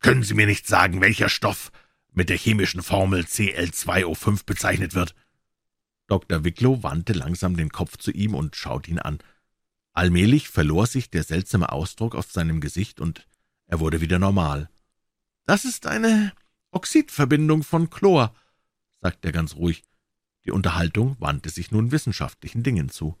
»können 0.00 0.22
Sie 0.22 0.34
mir 0.34 0.46
nicht 0.46 0.66
sagen, 0.66 1.00
welcher 1.00 1.28
Stoff 1.28 1.72
mit 2.12 2.28
der 2.28 2.36
chemischen 2.36 2.82
Formel 2.82 3.22
Cl2O5 3.22 4.44
bezeichnet 4.44 4.94
wird?« 4.94 5.14
Dr. 6.08 6.44
Wicklow 6.44 6.82
wandte 6.82 7.14
langsam 7.14 7.56
den 7.56 7.70
Kopf 7.70 7.96
zu 7.96 8.10
ihm 8.10 8.34
und 8.34 8.54
schaute 8.54 8.90
ihn 8.90 8.98
an. 8.98 9.18
Allmählich 9.96 10.50
verlor 10.50 10.86
sich 10.86 11.08
der 11.08 11.22
seltsame 11.22 11.72
Ausdruck 11.72 12.14
auf 12.14 12.30
seinem 12.30 12.60
Gesicht, 12.60 13.00
und 13.00 13.26
er 13.66 13.80
wurde 13.80 14.02
wieder 14.02 14.18
normal. 14.18 14.68
»Das 15.46 15.64
ist 15.64 15.86
eine 15.86 16.34
Oxidverbindung 16.70 17.62
von 17.62 17.88
Chlor«, 17.88 18.34
sagte 19.00 19.28
er 19.28 19.32
ganz 19.32 19.56
ruhig. 19.56 19.84
Die 20.44 20.50
Unterhaltung 20.50 21.16
wandte 21.18 21.48
sich 21.48 21.70
nun 21.70 21.92
wissenschaftlichen 21.92 22.62
Dingen 22.62 22.90
zu. 22.90 23.16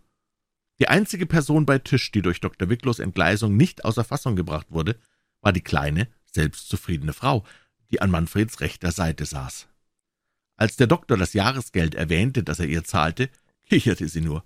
Die 0.78 0.88
einzige 0.88 1.24
Person 1.24 1.64
bei 1.64 1.78
Tisch, 1.78 2.12
die 2.12 2.20
durch 2.20 2.40
Dr. 2.40 2.68
Wicklows 2.68 2.98
Entgleisung 2.98 3.56
nicht 3.56 3.86
außer 3.86 4.04
Fassung 4.04 4.36
gebracht 4.36 4.66
wurde, 4.68 4.98
war 5.40 5.54
die 5.54 5.62
kleine, 5.62 6.08
selbstzufriedene 6.30 7.14
Frau, 7.14 7.46
die 7.90 8.02
an 8.02 8.10
Manfreds 8.10 8.60
rechter 8.60 8.92
Seite 8.92 9.24
saß. 9.24 9.66
Als 10.56 10.76
der 10.76 10.88
Doktor 10.88 11.16
das 11.16 11.32
Jahresgeld 11.32 11.94
erwähnte, 11.94 12.42
das 12.42 12.60
er 12.60 12.66
ihr 12.66 12.84
zahlte, 12.84 13.30
kicherte 13.64 14.08
sie 14.08 14.20
nur. 14.20 14.44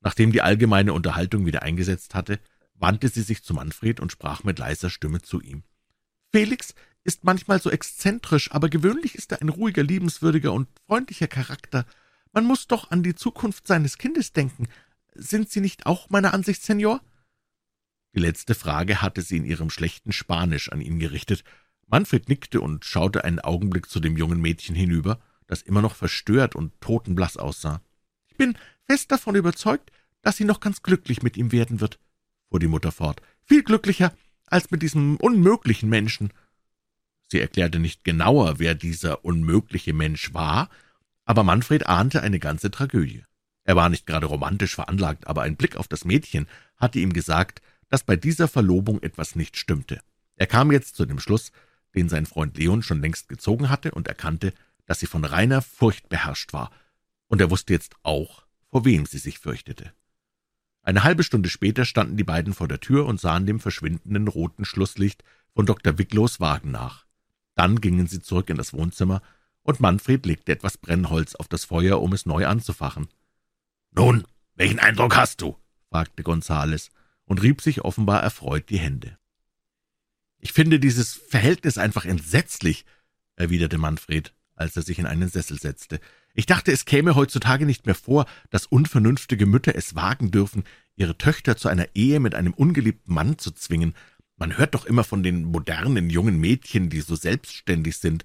Nachdem 0.00 0.32
die 0.32 0.42
allgemeine 0.42 0.92
Unterhaltung 0.92 1.46
wieder 1.46 1.62
eingesetzt 1.62 2.14
hatte, 2.14 2.40
wandte 2.74 3.08
sie 3.08 3.22
sich 3.22 3.42
zu 3.42 3.54
Manfred 3.54 4.00
und 4.00 4.12
sprach 4.12 4.44
mit 4.44 4.58
leiser 4.58 4.90
Stimme 4.90 5.20
zu 5.22 5.40
ihm. 5.40 5.64
»Felix 6.32 6.74
ist 7.04 7.24
manchmal 7.24 7.60
so 7.60 7.70
exzentrisch, 7.70 8.52
aber 8.52 8.68
gewöhnlich 8.68 9.14
ist 9.14 9.32
er 9.32 9.40
ein 9.40 9.48
ruhiger, 9.48 9.82
liebenswürdiger 9.82 10.52
und 10.52 10.68
freundlicher 10.86 11.26
Charakter. 11.26 11.86
Man 12.32 12.44
muss 12.44 12.66
doch 12.66 12.90
an 12.90 13.02
die 13.02 13.14
Zukunft 13.14 13.66
seines 13.66 13.98
Kindes 13.98 14.32
denken. 14.32 14.68
Sind 15.14 15.50
Sie 15.50 15.60
nicht 15.60 15.86
auch 15.86 16.10
meiner 16.10 16.34
Ansicht, 16.34 16.62
Senor?« 16.62 17.00
Die 18.14 18.20
letzte 18.20 18.54
Frage 18.54 19.00
hatte 19.02 19.22
sie 19.22 19.38
in 19.38 19.44
ihrem 19.44 19.70
schlechten 19.70 20.12
Spanisch 20.12 20.70
an 20.70 20.80
ihn 20.80 20.98
gerichtet. 20.98 21.44
Manfred 21.86 22.28
nickte 22.28 22.60
und 22.60 22.84
schaute 22.84 23.24
einen 23.24 23.40
Augenblick 23.40 23.88
zu 23.88 24.00
dem 24.00 24.16
jungen 24.16 24.40
Mädchen 24.40 24.74
hinüber, 24.74 25.18
das 25.46 25.62
immer 25.62 25.80
noch 25.80 25.94
verstört 25.94 26.54
und 26.54 26.78
totenblass 26.80 27.38
aussah. 27.38 27.80
»Ich 28.38 28.46
bin 28.46 28.56
fest 28.86 29.10
davon 29.10 29.34
überzeugt, 29.34 29.90
dass 30.22 30.36
sie 30.36 30.44
noch 30.44 30.60
ganz 30.60 30.84
glücklich 30.84 31.24
mit 31.24 31.36
ihm 31.36 31.50
werden 31.50 31.80
wird«, 31.80 31.98
fuhr 32.48 32.60
die 32.60 32.68
Mutter 32.68 32.92
fort. 32.92 33.20
»Viel 33.44 33.64
glücklicher 33.64 34.14
als 34.46 34.70
mit 34.70 34.80
diesem 34.80 35.16
unmöglichen 35.16 35.88
Menschen.« 35.88 36.32
Sie 37.26 37.40
erklärte 37.40 37.80
nicht 37.80 38.04
genauer, 38.04 38.60
wer 38.60 38.76
dieser 38.76 39.24
unmögliche 39.24 39.92
Mensch 39.92 40.32
war, 40.34 40.70
aber 41.24 41.42
Manfred 41.42 41.88
ahnte 41.88 42.22
eine 42.22 42.38
ganze 42.38 42.70
Tragödie. 42.70 43.24
Er 43.64 43.74
war 43.74 43.88
nicht 43.88 44.06
gerade 44.06 44.26
romantisch 44.26 44.76
veranlagt, 44.76 45.26
aber 45.26 45.42
ein 45.42 45.56
Blick 45.56 45.76
auf 45.76 45.88
das 45.88 46.04
Mädchen 46.04 46.46
hatte 46.76 47.00
ihm 47.00 47.12
gesagt, 47.12 47.60
dass 47.88 48.04
bei 48.04 48.14
dieser 48.14 48.46
Verlobung 48.46 49.02
etwas 49.02 49.34
nicht 49.34 49.56
stimmte. 49.56 50.00
Er 50.36 50.46
kam 50.46 50.70
jetzt 50.70 50.94
zu 50.94 51.06
dem 51.06 51.18
Schluss, 51.18 51.50
den 51.96 52.08
sein 52.08 52.24
Freund 52.24 52.56
Leon 52.56 52.84
schon 52.84 53.00
längst 53.00 53.28
gezogen 53.28 53.68
hatte, 53.68 53.90
und 53.90 54.06
erkannte, 54.06 54.54
dass 54.86 55.00
sie 55.00 55.06
von 55.06 55.24
reiner 55.24 55.60
Furcht 55.60 56.08
beherrscht 56.08 56.52
war, 56.52 56.70
und 57.28 57.40
er 57.40 57.50
wusste 57.50 57.72
jetzt 57.72 57.94
auch, 58.02 58.44
vor 58.70 58.84
wem 58.84 59.06
sie 59.06 59.18
sich 59.18 59.38
fürchtete. 59.38 59.92
Eine 60.82 61.04
halbe 61.04 61.22
Stunde 61.22 61.48
später 61.48 61.84
standen 61.84 62.16
die 62.16 62.24
beiden 62.24 62.54
vor 62.54 62.68
der 62.68 62.80
Tür 62.80 63.06
und 63.06 63.20
sahen 63.20 63.46
dem 63.46 63.60
verschwindenden 63.60 64.26
roten 64.26 64.64
Schlusslicht 64.64 65.22
von 65.54 65.66
Dr. 65.66 65.98
Wicklows 65.98 66.40
Wagen 66.40 66.70
nach. 66.70 67.04
Dann 67.54 67.80
gingen 67.80 68.06
sie 68.06 68.20
zurück 68.20 68.50
in 68.50 68.56
das 68.56 68.72
Wohnzimmer, 68.72 69.22
und 69.62 69.80
Manfred 69.80 70.24
legte 70.24 70.52
etwas 70.52 70.78
Brennholz 70.78 71.34
auf 71.34 71.46
das 71.48 71.66
Feuer, 71.66 72.00
um 72.00 72.14
es 72.14 72.24
neu 72.24 72.46
anzufachen. 72.46 73.08
»Nun, 73.90 74.24
welchen 74.54 74.78
Eindruck 74.78 75.14
hast 75.16 75.42
du?« 75.42 75.56
fragte 75.90 76.22
Gonzales 76.22 76.90
und 77.24 77.42
rieb 77.42 77.60
sich 77.60 77.82
offenbar 77.82 78.22
erfreut 78.22 78.70
die 78.70 78.78
Hände. 78.78 79.18
»Ich 80.38 80.52
finde 80.52 80.80
dieses 80.80 81.14
Verhältnis 81.14 81.76
einfach 81.76 82.06
entsetzlich«, 82.06 82.86
erwiderte 83.36 83.76
Manfred, 83.76 84.32
als 84.54 84.74
er 84.76 84.82
sich 84.82 84.98
in 84.98 85.06
einen 85.06 85.28
Sessel 85.28 85.58
setzte. 85.58 86.00
»Ich 86.34 86.46
dachte, 86.46 86.70
es 86.72 86.84
käme 86.84 87.14
heutzutage 87.14 87.66
nicht 87.66 87.86
mehr 87.86 87.94
vor, 87.94 88.26
dass 88.50 88.66
unvernünftige 88.66 89.46
Mütter 89.46 89.74
es 89.74 89.94
wagen 89.94 90.30
dürfen, 90.30 90.64
ihre 90.96 91.18
Töchter 91.18 91.56
zu 91.56 91.68
einer 91.68 91.88
Ehe 91.94 92.20
mit 92.20 92.34
einem 92.34 92.52
ungeliebten 92.52 93.12
Mann 93.12 93.38
zu 93.38 93.50
zwingen, 93.50 93.94
man 94.38 94.56
hört 94.56 94.74
doch 94.74 94.86
immer 94.86 95.02
von 95.02 95.24
den 95.24 95.44
modernen 95.44 96.10
jungen 96.10 96.38
Mädchen, 96.38 96.90
die 96.90 97.00
so 97.00 97.16
selbstständig 97.16 97.98
sind. 97.98 98.24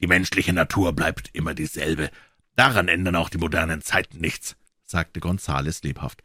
Die 0.00 0.08
menschliche 0.08 0.52
Natur 0.52 0.92
bleibt 0.92 1.30
immer 1.34 1.54
dieselbe. 1.54 2.10
Daran 2.56 2.88
ändern 2.88 3.14
auch 3.14 3.28
die 3.28 3.38
modernen 3.38 3.80
Zeiten 3.80 4.18
nichts, 4.18 4.56
sagte 4.82 5.20
Gonzales 5.20 5.84
lebhaft. 5.84 6.22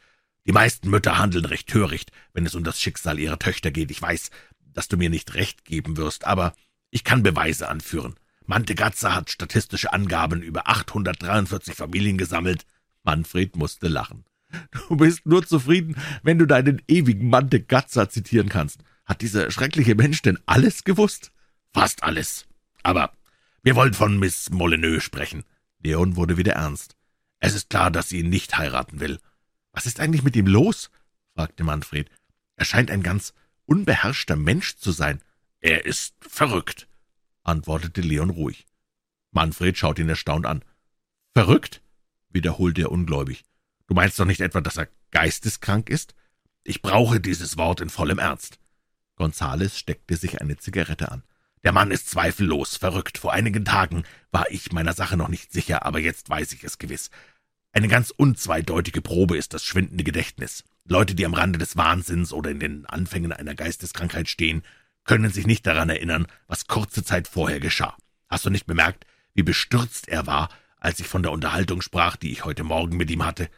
Die 0.48 0.51
meisten 0.51 0.89
Mütter 0.89 1.20
handeln 1.20 1.46
recht 1.46 1.70
töricht, 1.70 2.12
wenn 2.34 2.48
es 2.48 2.56
um 2.56 2.63
das 2.63 2.82
Schicksal 2.82 3.20
ihrer 3.20 3.38
Töchter 3.38 3.70
geht. 3.70 3.91
Ich 3.91 4.01
weiß, 4.01 4.32
dass 4.60 4.88
du 4.88 4.98
mir 4.98 5.12
nicht 5.12 5.36
recht 5.36 5.65
geben 5.65 5.98
wirst, 5.98 6.25
aber 6.25 6.53
ich 6.89 7.03
kann 7.03 7.22
Beweise 7.22 7.70
anführen. 7.70 8.15
Mantegazza 8.45 9.15
hat 9.15 9.29
statistische 9.29 9.93
Angaben 9.93 10.41
über 10.41 10.67
843 10.67 11.75
Familien 11.75 12.17
gesammelt. 12.17 12.65
Manfred 13.03 13.55
musste 13.55 13.88
lachen. 13.88 14.25
Du 14.89 14.98
bist 14.98 15.25
nur 15.25 15.45
zufrieden, 15.45 15.95
wenn 16.24 16.38
du 16.38 16.45
deinen 16.45 16.81
ewigen 16.88 17.29
Mantegazza 17.29 18.10
zitieren 18.10 18.50
kannst. 18.50 18.81
Hat 19.05 19.21
dieser 19.21 19.50
schreckliche 19.51 19.95
Mensch 19.95 20.21
denn 20.21 20.39
alles 20.45 20.83
gewusst? 20.83 21.31
Fast 21.74 22.03
alles. 22.03 22.45
Aber 22.83 23.13
wir 23.63 23.75
wollen 23.75 23.93
von 23.93 24.19
Miss 24.19 24.50
Molyneux 24.50 25.03
sprechen. 25.03 25.43
Leon 25.79 26.15
wurde 26.15 26.38
wieder 26.38 26.53
ernst. 26.53 26.95
Es 27.39 27.55
ist 27.55 27.69
klar, 27.69 27.91
dass 27.91 28.10
sie 28.10 28.19
ihn 28.19 28.29
nicht 28.29 28.57
heiraten 28.57 29.00
will. 29.00 29.19
Was 29.71 29.86
ist 29.86 30.00
eigentlich 30.00 30.24
mit 30.24 30.36
ihm 30.36 30.48
los? 30.48 30.91
fragte 31.33 31.63
Manfred. 31.63 32.10
Er 32.55 32.65
scheint 32.65 32.91
ein 32.91 33.03
ganz 33.03 33.33
unbeherrschter 33.65 34.36
Mensch 34.36 34.75
zu 34.75 34.91
sein. 34.91 35.21
Er 35.60 35.86
ist 35.86 36.15
verrückt, 36.19 36.88
antwortete 37.43 38.01
Leon 38.01 38.29
ruhig. 38.29 38.65
Manfred 39.31 39.77
schaute 39.77 40.01
ihn 40.01 40.10
erstaunt 40.10 40.45
an. 40.45 40.63
Verrückt? 41.33 41.81
wiederholte 42.29 42.81
er 42.81 42.91
ungläubig. 42.91 43.43
Du 43.88 43.93
meinst 43.93 44.19
doch 44.19 44.25
nicht 44.25 44.41
etwa, 44.41 44.62
dass 44.62 44.77
er 44.77 44.88
geisteskrank 45.12 45.89
ist? 45.89 46.15
Ich 46.63 46.81
brauche 46.81 47.19
dieses 47.19 47.57
Wort 47.57 47.81
in 47.81 47.89
vollem 47.89 48.19
Ernst. 48.19 48.60
Gonzales 49.15 49.77
steckte 49.77 50.15
sich 50.15 50.41
eine 50.41 50.57
Zigarette 50.57 51.12
an. 51.12 51.24
Der 51.63 51.74
Mann 51.74 51.91
ist 51.91 52.10
zweifellos 52.10 52.77
verrückt. 52.77 53.17
Vor 53.17 53.33
einigen 53.33 53.65
Tagen 53.65 54.03
war 54.31 54.50
ich 54.50 54.71
meiner 54.71 54.93
Sache 54.93 55.17
noch 55.17 55.27
nicht 55.27 55.51
sicher, 55.51 55.86
aber 55.86 56.00
jetzt 56.00 56.29
weiß 56.29 56.53
ich 56.53 56.63
es 56.63 56.77
gewiss. 56.77 57.10
Eine 57.71 57.88
ganz 57.88 58.12
unzweideutige 58.12 59.01
Probe 59.01 59.38
ist 59.38 59.53
das 59.53 59.63
schwindende 59.63 60.03
Gedächtnis. 60.03 60.63
Leute, 60.86 61.15
die 61.15 61.25
am 61.25 61.33
Rande 61.33 61.60
des 61.60 61.77
Wahnsinns 61.77 62.33
oder 62.33 62.50
in 62.51 62.60
den 62.60 62.86
Anfängen 62.86 63.31
einer 63.31 63.55
Geisteskrankheit 63.55 64.27
stehen, 64.27 64.63
können 65.03 65.31
sich 65.31 65.48
nicht 65.48 65.65
daran 65.65 65.89
erinnern, 65.89 66.27
was 66.48 66.67
kurze 66.67 67.03
Zeit 67.03 67.27
vorher 67.27 67.60
geschah. 67.60 67.96
Hast 68.29 68.46
du 68.46 68.50
nicht 68.50 68.65
bemerkt, 68.65 69.05
wie 69.34 69.43
bestürzt 69.43 70.08
er 70.08 70.27
war, 70.27 70.50
als 70.77 71.00
ich 71.00 71.08
von 71.08 71.24
der 71.24 71.31
Unterhaltung 71.31 71.81
sprach, 71.81 72.15
die 72.15 72.31
ich 72.31 72.46
heute 72.46 72.63
Morgen 72.63 72.98
mit 72.98 73.12
ihm 73.12 73.25
hatte? 73.25 73.50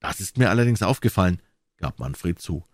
Das 0.00 0.20
ist 0.20 0.38
mir 0.38 0.50
allerdings 0.50 0.82
aufgefallen, 0.82 1.40
gab 1.76 1.98
Manfred 1.98 2.40
zu. 2.40 2.64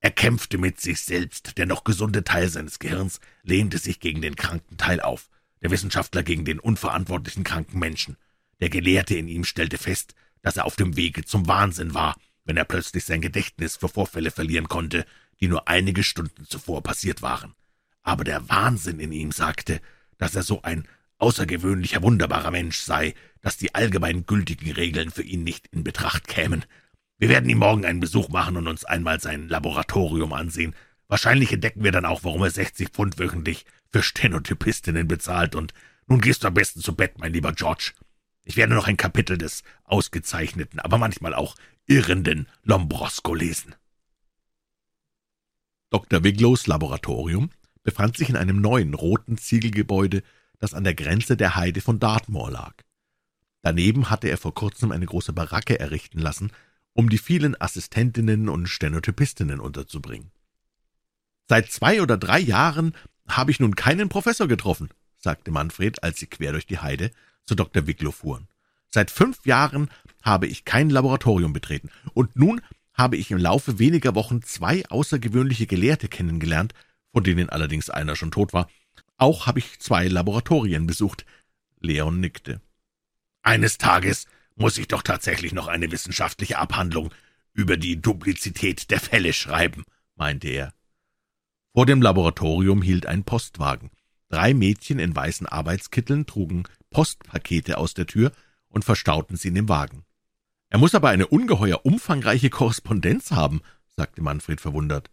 Er 0.00 0.10
kämpfte 0.10 0.58
mit 0.58 0.80
sich 0.80 1.00
selbst, 1.00 1.58
der 1.58 1.66
noch 1.66 1.84
gesunde 1.84 2.22
Teil 2.22 2.48
seines 2.48 2.78
Gehirns 2.78 3.20
lehnte 3.42 3.78
sich 3.78 4.00
gegen 4.00 4.20
den 4.20 4.36
kranken 4.36 4.76
Teil 4.76 5.00
auf, 5.00 5.28
der 5.62 5.70
Wissenschaftler 5.70 6.22
gegen 6.22 6.44
den 6.44 6.60
unverantwortlichen 6.60 7.44
kranken 7.44 7.78
Menschen. 7.78 8.16
Der 8.60 8.68
Gelehrte 8.68 9.16
in 9.16 9.28
ihm 9.28 9.44
stellte 9.44 9.78
fest, 9.78 10.14
dass 10.42 10.56
er 10.56 10.64
auf 10.64 10.76
dem 10.76 10.96
Wege 10.96 11.24
zum 11.24 11.48
Wahnsinn 11.48 11.94
war, 11.94 12.16
wenn 12.44 12.56
er 12.56 12.64
plötzlich 12.64 13.04
sein 13.04 13.20
Gedächtnis 13.20 13.76
für 13.76 13.88
Vorfälle 13.88 14.30
verlieren 14.30 14.68
konnte, 14.68 15.04
die 15.40 15.48
nur 15.48 15.68
einige 15.68 16.02
Stunden 16.02 16.46
zuvor 16.46 16.82
passiert 16.82 17.22
waren. 17.22 17.54
Aber 18.02 18.24
der 18.24 18.48
Wahnsinn 18.48 19.00
in 19.00 19.12
ihm 19.12 19.32
sagte, 19.32 19.80
dass 20.18 20.34
er 20.34 20.42
so 20.42 20.62
ein 20.62 20.86
außergewöhnlicher, 21.18 22.02
wunderbarer 22.02 22.50
Mensch 22.50 22.78
sei, 22.78 23.14
dass 23.40 23.56
die 23.56 23.74
allgemein 23.74 24.26
gültigen 24.26 24.72
Regeln 24.72 25.10
für 25.10 25.22
ihn 25.22 25.44
nicht 25.44 25.66
in 25.68 25.84
Betracht 25.84 26.28
kämen, 26.28 26.64
wir 27.18 27.30
werden 27.30 27.48
ihm 27.48 27.58
morgen 27.58 27.86
einen 27.86 28.00
Besuch 28.00 28.28
machen 28.28 28.58
und 28.58 28.68
uns 28.68 28.84
einmal 28.84 29.20
sein 29.20 29.48
Laboratorium 29.48 30.34
ansehen. 30.34 30.74
Wahrscheinlich 31.08 31.50
entdecken 31.50 31.82
wir 31.82 31.92
dann 31.92 32.04
auch, 32.04 32.24
warum 32.24 32.42
er 32.42 32.50
60 32.50 32.90
Pfund 32.90 33.18
wöchentlich 33.18 33.64
für 33.90 34.02
Stenotypistinnen 34.02 35.08
bezahlt. 35.08 35.54
Und 35.54 35.72
nun 36.06 36.20
gehst 36.20 36.44
du 36.44 36.48
am 36.48 36.54
besten 36.54 36.82
zu 36.82 36.94
Bett, 36.94 37.18
mein 37.18 37.32
lieber 37.32 37.52
George. 37.52 37.92
Ich 38.44 38.56
werde 38.56 38.74
noch 38.74 38.86
ein 38.86 38.98
Kapitel 38.98 39.38
des 39.38 39.62
ausgezeichneten, 39.84 40.78
aber 40.78 40.98
manchmal 40.98 41.32
auch 41.32 41.56
irrenden 41.86 42.48
Lombrosko 42.64 43.34
lesen. 43.34 43.74
Dr. 45.96 46.24
Wiglows 46.24 46.66
Laboratorium 46.66 47.48
befand 47.82 48.18
sich 48.18 48.28
in 48.28 48.36
einem 48.36 48.60
neuen 48.60 48.92
roten 48.92 49.38
Ziegelgebäude, 49.38 50.22
das 50.58 50.74
an 50.74 50.84
der 50.84 50.94
Grenze 50.94 51.38
der 51.38 51.56
Heide 51.56 51.80
von 51.80 51.98
Dartmoor 51.98 52.50
lag. 52.50 52.74
Daneben 53.62 54.10
hatte 54.10 54.28
er 54.28 54.36
vor 54.36 54.52
kurzem 54.52 54.92
eine 54.92 55.06
große 55.06 55.32
Baracke 55.32 55.80
errichten 55.80 56.18
lassen, 56.18 56.52
um 56.92 57.08
die 57.08 57.16
vielen 57.16 57.58
Assistentinnen 57.58 58.50
und 58.50 58.66
Stenotypistinnen 58.66 59.58
unterzubringen. 59.58 60.32
Seit 61.48 61.72
zwei 61.72 62.02
oder 62.02 62.18
drei 62.18 62.40
Jahren 62.40 62.94
habe 63.26 63.50
ich 63.50 63.58
nun 63.58 63.74
keinen 63.74 64.10
Professor 64.10 64.48
getroffen, 64.48 64.90
sagte 65.16 65.50
Manfred, 65.50 66.02
als 66.02 66.18
sie 66.18 66.26
quer 66.26 66.52
durch 66.52 66.66
die 66.66 66.80
Heide 66.80 67.10
zu 67.46 67.54
Dr. 67.54 67.86
Wicklow 67.86 68.12
fuhren. 68.12 68.48
Seit 68.90 69.10
fünf 69.10 69.46
Jahren 69.46 69.88
habe 70.20 70.46
ich 70.46 70.66
kein 70.66 70.90
Laboratorium 70.90 71.54
betreten, 71.54 71.88
und 72.12 72.36
nun 72.36 72.60
habe 72.96 73.16
ich 73.16 73.30
im 73.30 73.38
Laufe 73.38 73.78
weniger 73.78 74.14
Wochen 74.14 74.42
zwei 74.42 74.84
außergewöhnliche 74.88 75.66
Gelehrte 75.66 76.08
kennengelernt, 76.08 76.72
von 77.12 77.22
denen 77.22 77.50
allerdings 77.50 77.90
einer 77.90 78.16
schon 78.16 78.30
tot 78.30 78.52
war. 78.52 78.68
Auch 79.18 79.46
habe 79.46 79.58
ich 79.58 79.78
zwei 79.78 80.08
Laboratorien 80.08 80.86
besucht. 80.86 81.24
Leon 81.80 82.20
nickte. 82.20 82.60
Eines 83.42 83.78
Tages 83.78 84.26
muss 84.54 84.78
ich 84.78 84.88
doch 84.88 85.02
tatsächlich 85.02 85.52
noch 85.52 85.68
eine 85.68 85.90
wissenschaftliche 85.92 86.58
Abhandlung 86.58 87.12
über 87.52 87.76
die 87.76 88.00
Duplizität 88.00 88.90
der 88.90 89.00
Fälle 89.00 89.32
schreiben, 89.32 89.84
meinte 90.16 90.48
er. 90.48 90.72
Vor 91.74 91.86
dem 91.86 92.00
Laboratorium 92.00 92.82
hielt 92.82 93.06
ein 93.06 93.24
Postwagen. 93.24 93.90
Drei 94.28 94.54
Mädchen 94.54 94.98
in 94.98 95.14
weißen 95.14 95.46
Arbeitskitteln 95.46 96.26
trugen 96.26 96.64
Postpakete 96.90 97.78
aus 97.78 97.94
der 97.94 98.06
Tür 98.06 98.32
und 98.68 98.84
verstauten 98.84 99.36
sie 99.36 99.48
in 99.48 99.54
dem 99.54 99.68
Wagen. 99.68 100.04
Er 100.68 100.78
muss 100.78 100.94
aber 100.94 101.10
eine 101.10 101.26
ungeheuer 101.26 101.84
umfangreiche 101.84 102.50
Korrespondenz 102.50 103.30
haben, 103.30 103.60
sagte 103.88 104.22
Manfred 104.22 104.60
verwundert. 104.60 105.10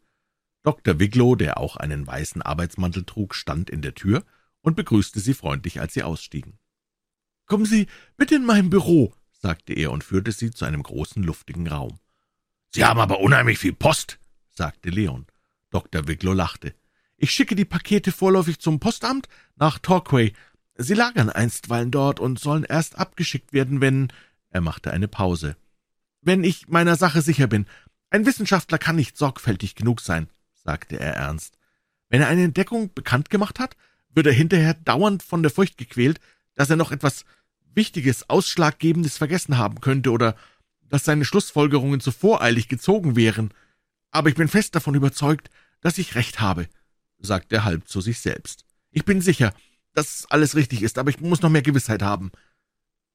Dr. 0.64 1.00
Wiglow, 1.00 1.36
der 1.36 1.58
auch 1.58 1.78
einen 1.78 2.08
weißen 2.08 2.42
Arbeitsmantel 2.42 3.04
trug, 3.04 3.36
stand 3.36 3.70
in 3.70 3.82
der 3.82 3.96
Tür 3.96 4.24
und 4.62 4.76
begrüßte 4.76 5.20
sie 5.20 5.34
freundlich, 5.34 5.80
als 5.80 5.94
sie 5.94 6.04
ausstiegen. 6.04 6.58
Kommen 7.46 7.66
Sie 7.66 7.88
bitte 8.18 8.36
in 8.36 8.46
mein 8.46 8.70
Büro, 8.70 9.14
sagte 9.32 9.74
er 9.74 9.92
und 9.92 10.04
führte 10.04 10.32
sie 10.32 10.52
zu 10.52 10.64
einem 10.64 10.82
großen, 10.82 11.22
luftigen 11.22 11.68
Raum. 11.68 12.00
»Sie 12.70 12.86
haben 12.86 13.00
aber 13.00 13.20
unheimlich 13.20 13.60
viel 13.60 13.74
Post«, 13.74 14.20
sagte 14.50 14.90
Leon. 14.90 15.28
Dr. 15.70 16.08
Wicklow 16.08 16.34
lachte. 16.34 16.74
»Ich 17.18 17.32
schicke 17.32 17.56
die 17.56 17.66
Pakete 17.66 18.12
vorläufig 18.12 18.60
zum 18.60 18.80
Postamt 18.80 19.28
nach 19.56 19.80
Torquay. 19.80 20.34
Sie 20.76 20.94
lagern 20.94 21.30
einstweilen 21.30 21.92
dort 21.92 22.20
und 22.20 22.40
sollen 22.40 22.64
erst 22.64 22.98
abgeschickt 22.98 23.54
werden, 23.54 23.82
wenn…« 23.82 24.12
Er 24.54 24.62
machte 24.62 24.92
eine 24.92 25.08
Pause. 25.08 25.58
»Wenn 26.22 26.44
ich 26.44 26.68
meiner 26.68 26.96
Sache 26.96 27.22
sicher 27.22 27.48
bin. 27.48 27.66
Ein 28.12 28.26
Wissenschaftler 28.26 28.78
kann 28.78 28.96
nicht 28.96 29.18
sorgfältig 29.18 29.76
genug 29.76 30.00
sein«, 30.00 30.30
sagte 30.54 31.00
er 31.00 31.16
ernst. 31.16 31.58
»Wenn 32.10 32.22
er 32.22 32.28
eine 32.28 32.44
Entdeckung 32.44 32.94
bekannt 32.94 33.32
gemacht 33.32 33.60
hat, 33.60 33.76
wird 34.10 34.28
er 34.28 34.34
hinterher 34.34 34.76
dauernd 34.76 35.24
von 35.24 35.42
der 35.42 35.52
Furcht 35.52 35.78
gequält, 35.78 36.20
dass 36.54 36.70
er 36.70 36.76
noch 36.76 36.92
etwas 36.92 37.26
Wichtiges, 37.74 38.30
Ausschlaggebendes 38.30 39.18
vergessen 39.18 39.58
haben 39.58 39.82
könnte 39.82 40.12
oder 40.12 40.36
dass 40.84 41.04
seine 41.04 41.26
Schlussfolgerungen 41.26 42.00
zu 42.00 42.12
voreilig 42.12 42.68
gezogen 42.68 43.16
wären. 43.16 43.52
Aber 44.12 44.30
ich 44.30 44.36
bin 44.36 44.48
fest 44.48 44.76
davon 44.76 44.94
überzeugt, 44.94 45.50
dass 45.82 45.98
ich 45.98 46.14
recht 46.14 46.40
habe, 46.40 46.68
sagte 47.18 47.56
er 47.56 47.64
halb 47.64 47.88
zu 47.88 48.00
sich 48.02 48.20
selbst. 48.20 48.66
Ich 48.92 49.04
bin 49.04 49.20
sicher, 49.20 49.52
dass 49.94 50.28
alles 50.30 50.56
richtig 50.56 50.84
ist, 50.84 51.00
aber 51.00 51.10
ich 51.10 51.20
muss 51.20 51.42
noch 51.42 51.50
mehr 51.50 51.64
Gewissheit 51.64 52.04
haben. 52.04 52.32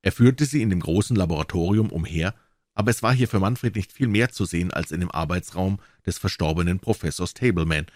Er 0.02 0.12
führte 0.12 0.45
sie 0.45 0.62
in 0.62 0.71
dem 0.71 0.81
großen 0.81 1.17
Laboratorium 1.17 1.90
umher, 1.90 2.35
aber 2.75 2.90
es 2.90 3.02
war 3.02 3.12
hier 3.12 3.28
für 3.28 3.40
Manfred 3.40 3.75
nicht 3.75 3.93
viel 3.93 4.07
mehr 4.07 4.31
zu 4.31 4.45
sehen 4.45 4.71
als 4.73 4.93
in 4.93 5.00
dem 5.00 5.11
Arbeitsraum 5.11 5.81
des 6.07 6.19
verstorbenen 6.19 6.78
Professors 6.78 7.35
Tableman. 7.35 7.87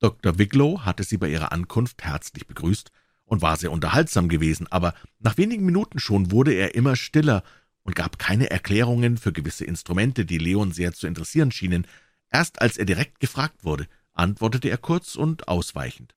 Dr. 0.00 0.38
Wicklow 0.38 0.80
hatte 0.84 1.04
sie 1.04 1.18
bei 1.18 1.28
ihrer 1.28 1.52
Ankunft 1.52 2.02
herzlich 2.04 2.46
begrüßt 2.46 2.90
und 3.24 3.42
war 3.42 3.56
sehr 3.56 3.70
unterhaltsam 3.70 4.28
gewesen, 4.28 4.66
aber 4.68 4.94
nach 5.20 5.36
wenigen 5.36 5.64
Minuten 5.64 6.00
schon 6.00 6.32
wurde 6.32 6.52
er 6.52 6.74
immer 6.74 6.96
stiller 6.96 7.44
und 7.82 7.94
gab 7.94 8.18
keine 8.18 8.50
Erklärungen 8.50 9.16
für 9.16 9.32
gewisse 9.32 9.64
Instrumente, 9.64 10.24
die 10.24 10.38
Leon 10.38 10.72
sehr 10.72 10.92
zu 10.92 11.06
interessieren 11.06 11.52
schienen. 11.52 11.86
Erst 12.30 12.60
als 12.60 12.76
er 12.76 12.84
direkt 12.84 13.20
gefragt 13.20 13.64
wurde, 13.64 13.86
antwortete 14.12 14.68
er 14.68 14.78
kurz 14.78 15.14
und 15.14 15.48
ausweichend. 15.48 16.14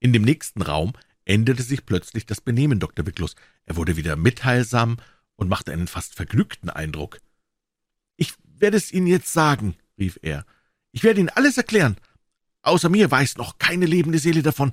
In 0.00 0.12
dem 0.12 0.22
nächsten 0.22 0.62
Raum 0.62 0.94
änderte 1.24 1.62
sich 1.62 1.86
plötzlich 1.86 2.26
das 2.26 2.40
Benehmen 2.40 2.80
Dr. 2.80 3.06
Wicklows. 3.06 3.34
Er 3.64 3.76
wurde 3.76 3.96
wieder 3.96 4.16
mitteilsam 4.16 4.98
und 5.36 5.48
machte 5.48 5.72
einen 5.72 5.88
fast 5.88 6.14
vergnügten 6.14 6.70
Eindruck. 6.70 7.18
»Ich 8.16 8.34
werde 8.44 8.76
es 8.76 8.92
Ihnen 8.92 9.06
jetzt 9.06 9.32
sagen«, 9.32 9.74
rief 9.98 10.18
er. 10.22 10.44
»Ich 10.92 11.02
werde 11.02 11.20
Ihnen 11.20 11.30
alles 11.30 11.56
erklären. 11.56 11.96
Außer 12.62 12.88
mir 12.88 13.10
weiß 13.10 13.36
noch 13.36 13.58
keine 13.58 13.86
lebende 13.86 14.18
Seele 14.18 14.42
davon. 14.42 14.72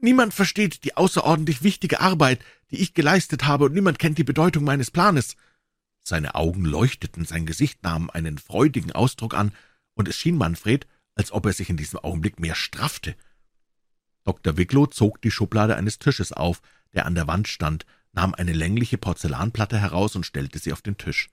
Niemand 0.00 0.34
versteht 0.34 0.84
die 0.84 0.96
außerordentlich 0.96 1.62
wichtige 1.62 2.00
Arbeit, 2.00 2.40
die 2.70 2.78
ich 2.78 2.94
geleistet 2.94 3.44
habe, 3.46 3.64
und 3.64 3.74
niemand 3.74 3.98
kennt 3.98 4.18
die 4.18 4.24
Bedeutung 4.24 4.64
meines 4.64 4.90
Planes.« 4.90 5.36
Seine 6.02 6.34
Augen 6.34 6.64
leuchteten, 6.64 7.26
sein 7.26 7.44
Gesicht 7.44 7.82
nahm 7.82 8.08
einen 8.08 8.38
freudigen 8.38 8.92
Ausdruck 8.92 9.34
an, 9.34 9.52
und 9.94 10.08
es 10.08 10.16
schien 10.16 10.36
Manfred, 10.36 10.86
als 11.14 11.32
ob 11.32 11.46
er 11.46 11.52
sich 11.52 11.68
in 11.68 11.76
diesem 11.76 11.98
Augenblick 11.98 12.38
mehr 12.38 12.54
straffte. 12.54 13.16
Dr. 14.28 14.58
Wicklow 14.58 14.84
zog 14.84 15.22
die 15.22 15.30
Schublade 15.30 15.76
eines 15.76 15.98
Tisches 15.98 16.34
auf, 16.34 16.60
der 16.92 17.06
an 17.06 17.14
der 17.14 17.26
Wand 17.26 17.48
stand, 17.48 17.86
nahm 18.12 18.34
eine 18.34 18.52
längliche 18.52 18.98
Porzellanplatte 18.98 19.78
heraus 19.78 20.16
und 20.16 20.26
stellte 20.26 20.58
sie 20.58 20.74
auf 20.74 20.82
den 20.82 20.98
Tisch. 20.98 21.30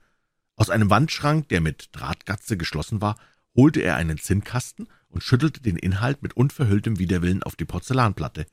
Aus 0.55 0.69
einem 0.69 0.89
Wandschrank, 0.89 1.49
der 1.49 1.59
mit 1.59 1.89
Drahtgatze 1.91 2.55
geschlossen 2.55 3.01
war, 3.01 3.17
holte 3.53 3.81
er 3.81 3.97
einen 3.97 4.17
Zinnkasten 4.17 4.87
und 5.09 5.23
schüttelte 5.23 5.59
den 5.59 5.75
Inhalt 5.75 6.23
mit 6.23 6.37
unverhülltem 6.37 6.97
Widerwillen 6.97 7.43
auf 7.43 7.57
die 7.57 7.65
Porzellanplatte. 7.65 8.45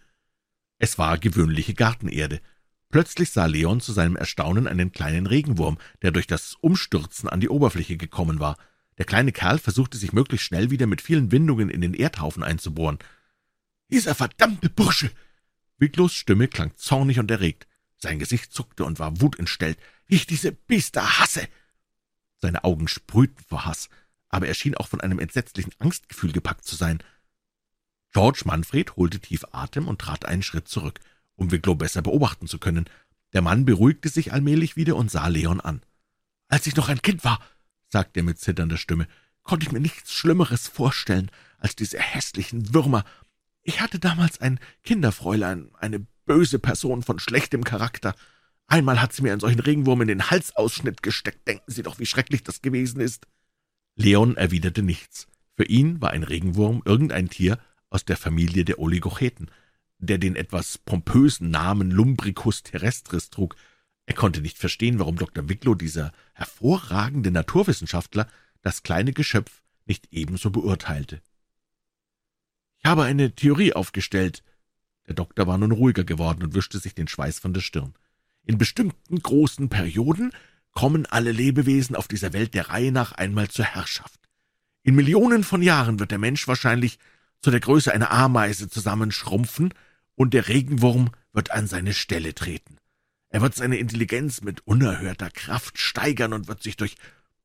Es 0.81 0.99
war 0.99 1.19
gewöhnliche 1.19 1.75
Gartenerde. 1.75 2.41
Plötzlich 2.89 3.31
sah 3.31 3.47
Leon 3.47 3.81
zu 3.81 3.93
seinem 3.93 4.17
Erstaunen 4.17 4.67
einen 4.67 4.91
kleinen 4.91 5.29
Regenwurm, 5.29 5.79
der 6.03 6.11
durch 6.11 6.27
das 6.27 6.57
Umstürzen 6.61 7.29
an 7.29 7.39
die 7.39 7.49
Oberfläche 7.49 7.97
gekommen 7.97 8.41
war. 8.41 8.57
Der 8.99 9.05
kleine 9.05 9.31
Kerl 9.31 9.59
versuchte 9.59 9.99
sich 9.99 10.13
möglichst 10.13 10.47
schnell 10.47 10.73
wieder 10.73 10.89
mit 10.89 11.01
vielen 11.01 11.31
Windungen 11.31 11.71
in 11.71 11.81
den 11.81 11.95
Erdhaufen 11.95 12.43
einzubohren. 12.43 12.99
»Dieser 13.93 14.15
verdammte 14.15 14.71
Bursche!« 14.71 15.13
Wicklows 15.79 16.15
Stimme 16.15 16.49
klang 16.49 16.77
zornig 16.77 17.19
und 17.19 17.31
erregt. 17.31 17.67
Sein 17.99 18.19
Gesicht 18.19 18.53
zuckte 18.53 18.85
und 18.85 18.99
war 18.99 19.21
wutentstellt. 19.21 19.79
»Wie 20.07 20.17
ich 20.17 20.27
diese 20.27 20.53
Biester 20.53 21.21
hasse!« 21.21 21.49
Seine 22.39 22.65
Augen 22.65 22.89
sprühten 22.89 23.45
vor 23.49 23.65
Hass 23.65 23.89
aber 24.33 24.49
er 24.49 24.55
schien 24.55 24.75
auch 24.75 24.89
von 24.89 25.01
einem 25.01 25.21
entsetzlichen 25.21 25.73
Angstgefühl 25.79 26.33
gepackt 26.33 26.65
zu 26.65 26.75
sein. 26.75 26.99
George 28.13 28.43
Manfred 28.47 28.97
holte 28.97 29.21
tief 29.21 29.45
Atem 29.52 29.87
und 29.87 30.00
trat 30.00 30.25
einen 30.25 30.43
Schritt 30.43 30.69
zurück, 30.69 31.00
um 31.37 31.50
Wicklow 31.50 31.75
besser 31.75 32.02
beobachten 32.02 32.49
zu 32.49 32.59
können. 32.59 32.89
Der 33.35 33.43
Mann 33.43 33.65
beruhigte 33.65 34.09
sich 34.09 34.33
allmählich 34.33 34.75
wieder 34.75 34.97
und 34.97 35.11
sah 35.11 35.28
Leon 35.28 35.61
an. 35.61 35.83
»Als 36.49 36.67
ich 36.67 36.76
noch 36.76 36.89
ein 36.89 37.02
Kind 37.02 37.25
war«, 37.25 37.41
sagte 37.89 38.21
er 38.21 38.25
mit 38.25 38.39
zitternder 38.39 38.78
Stimme, 38.78 39.07
»konnte 39.43 39.67
ich 39.67 39.73
mir 39.73 39.81
nichts 39.81 40.13
Schlimmeres 40.13 40.67
vorstellen 40.67 41.31
als 41.59 41.76
diese 41.76 41.99
hässlichen 41.99 42.75
Würmer. 42.75 43.05
Ich 43.63 43.81
hatte 43.81 43.99
damals 43.99 44.41
ein 44.41 44.59
Kinderfräulein, 44.83 45.71
eine 45.75 46.07
böse 46.27 46.59
Person 46.59 47.03
von 47.03 47.19
schlechtem 47.19 47.65
Charakter. 47.65 48.15
Einmal 48.67 49.01
hat 49.01 49.13
sie 49.13 49.23
mir 49.23 49.33
einen 49.33 49.41
solchen 49.41 49.61
Regenwurm 49.61 50.03
in 50.03 50.09
den 50.09 50.31
Halsausschnitt 50.31 51.03
gesteckt. 51.03 51.47
Denken 51.47 51.71
Sie 51.71 51.83
doch, 51.83 51.99
wie 51.99 52.07
schrecklich 52.07 52.43
das 52.43 52.63
gewesen 52.63 53.01
ist.« 53.01 53.27
Leon 53.95 54.37
erwiderte 54.37 54.83
nichts. 54.83 55.29
Für 55.55 55.65
ihn 55.65 56.01
war 56.01 56.11
ein 56.11 56.23
Regenwurm 56.23 56.83
irgendein 56.85 57.29
Tier 57.29 57.59
aus 57.91 58.05
der 58.05 58.17
Familie 58.17 58.65
der 58.65 58.79
Oligocheten, 58.79 59.51
der 59.99 60.19
den 60.19 60.35
etwas 60.35 60.79
pompösen 60.79 61.51
Namen 61.51 61.91
Lumbricus 61.91 62.63
terrestris 62.63 63.31
trug. 63.31 63.55
Er 64.07 64.15
konnte 64.15 64.41
nicht 64.41 64.59
verstehen, 64.59 64.99
warum 64.99 65.17
Dr. 65.17 65.49
Wicklow, 65.49 65.75
dieser 65.75 66.13
hervorragende 66.33 67.31
Naturwissenschaftler, 67.31 68.29
das 68.63 68.83
kleine 68.83 69.13
Geschöpf 69.13 69.63
nicht 69.85 70.09
ebenso 70.11 70.51
beurteilte. 70.51 71.21
»Ich 72.82 72.88
habe 72.88 73.04
eine 73.04 73.32
Theorie 73.34 73.73
aufgestellt.« 73.75 74.42
Der 75.06 75.14
Doktor 75.14 75.47
war 75.47 75.56
nun 75.56 75.71
ruhiger 75.71 76.02
geworden 76.02 76.42
und 76.42 76.54
wischte 76.54 76.78
sich 76.78 76.95
den 76.95 77.06
Schweiß 77.06 77.38
von 77.38 77.54
der 77.54 77.60
Stirn. 77.60 77.95
»In 78.45 78.58
bestimmten 78.58 79.21
großen 79.21 79.68
Perioden 79.68 80.32
kommen 80.73 81.06
alle 81.06 81.30
Lebewesen 81.30 81.95
auf 81.95 82.08
dieser 82.08 82.32
Welt 82.32 82.54
der 82.54 82.71
Reihe 82.71 82.90
nach 82.90 83.12
einmal 83.12 83.49
zur 83.49 83.66
Herrschaft. 83.66 84.18
In 84.82 84.97
Millionen 84.97 85.45
von 85.45 85.62
Jahren 85.62 86.00
wird 86.00 86.10
der 86.10 86.18
Mensch 86.18 86.49
wahrscheinlich 86.49 86.99
zu 87.40 87.52
der 87.52 87.60
Größe 87.60 87.92
einer 87.92 88.10
Ameise 88.10 88.68
zusammenschrumpfen, 88.68 89.73
und 90.14 90.34
der 90.34 90.49
Regenwurm 90.49 91.10
wird 91.32 91.52
an 91.52 91.66
seine 91.66 91.95
Stelle 91.95 92.34
treten. 92.34 92.78
Er 93.28 93.40
wird 93.40 93.54
seine 93.54 93.78
Intelligenz 93.78 94.42
mit 94.42 94.66
unerhörter 94.66 95.30
Kraft 95.30 95.78
steigern 95.78 96.32
und 96.32 96.49
wird 96.49 96.62
sich 96.62 96.76
durch 96.76 96.97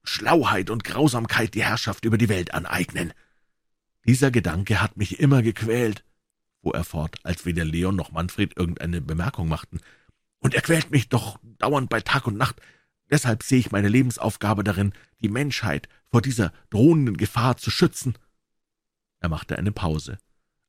Schlauheit 0.03 0.69
und 0.69 0.83
Grausamkeit 0.83 1.53
die 1.53 1.63
Herrschaft 1.63 2.05
über 2.05 2.17
die 2.17 2.29
Welt 2.29 2.53
aneignen. 2.53 3.13
Dieser 4.05 4.31
Gedanke 4.31 4.81
hat 4.81 4.97
mich 4.97 5.19
immer 5.19 5.41
gequält, 5.41 6.03
fuhr 6.61 6.75
er 6.75 6.83
fort, 6.83 7.17
als 7.23 7.45
weder 7.45 7.65
Leon 7.65 7.95
noch 7.95 8.11
Manfred 8.11 8.57
irgendeine 8.57 9.01
Bemerkung 9.01 9.47
machten, 9.47 9.79
und 10.39 10.53
er 10.53 10.61
quält 10.61 10.91
mich 10.91 11.09
doch 11.09 11.39
dauernd 11.57 11.89
bei 11.89 11.99
Tag 11.99 12.27
und 12.27 12.37
Nacht, 12.37 12.61
Deshalb 13.09 13.43
sehe 13.43 13.59
ich 13.59 13.71
meine 13.71 13.87
Lebensaufgabe 13.87 14.63
darin, 14.63 14.93
die 15.21 15.29
Menschheit 15.29 15.87
vor 16.09 16.21
dieser 16.21 16.51
drohenden 16.69 17.17
Gefahr 17.17 17.57
zu 17.57 17.71
schützen. 17.71 18.17
Er 19.19 19.29
machte 19.29 19.57
eine 19.57 19.71
Pause. 19.71 20.17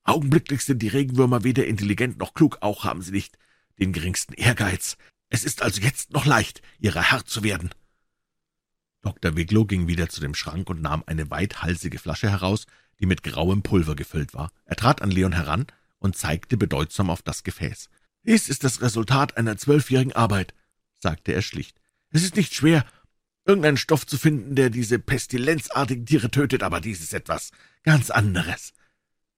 Augenblicklich 0.04 0.64
sind 0.64 0.80
die 0.80 0.88
Regenwürmer 0.88 1.44
weder 1.44 1.66
intelligent 1.66 2.18
noch 2.18 2.34
klug, 2.34 2.58
auch 2.60 2.84
haben 2.84 3.02
sie 3.02 3.12
nicht 3.12 3.36
den 3.78 3.92
geringsten 3.92 4.34
Ehrgeiz. 4.34 4.96
Es 5.28 5.44
ist 5.44 5.62
also 5.62 5.80
jetzt 5.80 6.12
noch 6.12 6.24
leicht, 6.24 6.62
ihrer 6.78 7.02
Herr 7.02 7.24
zu 7.26 7.42
werden. 7.42 7.70
Dr. 9.02 9.36
Wiglow 9.36 9.66
ging 9.66 9.86
wieder 9.86 10.08
zu 10.08 10.20
dem 10.20 10.34
Schrank 10.34 10.70
und 10.70 10.80
nahm 10.80 11.04
eine 11.06 11.30
weithalsige 11.30 11.98
Flasche 11.98 12.30
heraus, 12.30 12.66
die 13.00 13.06
mit 13.06 13.22
grauem 13.22 13.62
Pulver 13.62 13.96
gefüllt 13.96 14.34
war. 14.34 14.50
Er 14.64 14.76
trat 14.76 15.02
an 15.02 15.10
Leon 15.10 15.32
heran 15.32 15.66
und 15.98 16.16
zeigte 16.16 16.56
bedeutsam 16.56 17.10
auf 17.10 17.22
das 17.22 17.44
Gefäß. 17.44 17.88
Dies 18.24 18.48
ist 18.48 18.64
das 18.64 18.82
Resultat 18.82 19.36
einer 19.36 19.56
zwölfjährigen 19.56 20.12
Arbeit, 20.12 20.54
sagte 20.98 21.32
er 21.32 21.42
schlicht. 21.42 21.80
Es 22.10 22.22
ist 22.22 22.36
nicht 22.36 22.54
schwer, 22.54 22.84
irgendeinen 23.44 23.76
Stoff 23.76 24.06
zu 24.06 24.18
finden, 24.18 24.54
der 24.54 24.70
diese 24.70 24.98
pestilenzartigen 24.98 26.06
Tiere 26.06 26.30
tötet, 26.30 26.62
aber 26.62 26.80
dies 26.80 27.00
ist 27.00 27.14
etwas 27.14 27.50
ganz 27.82 28.10
anderes. 28.10 28.72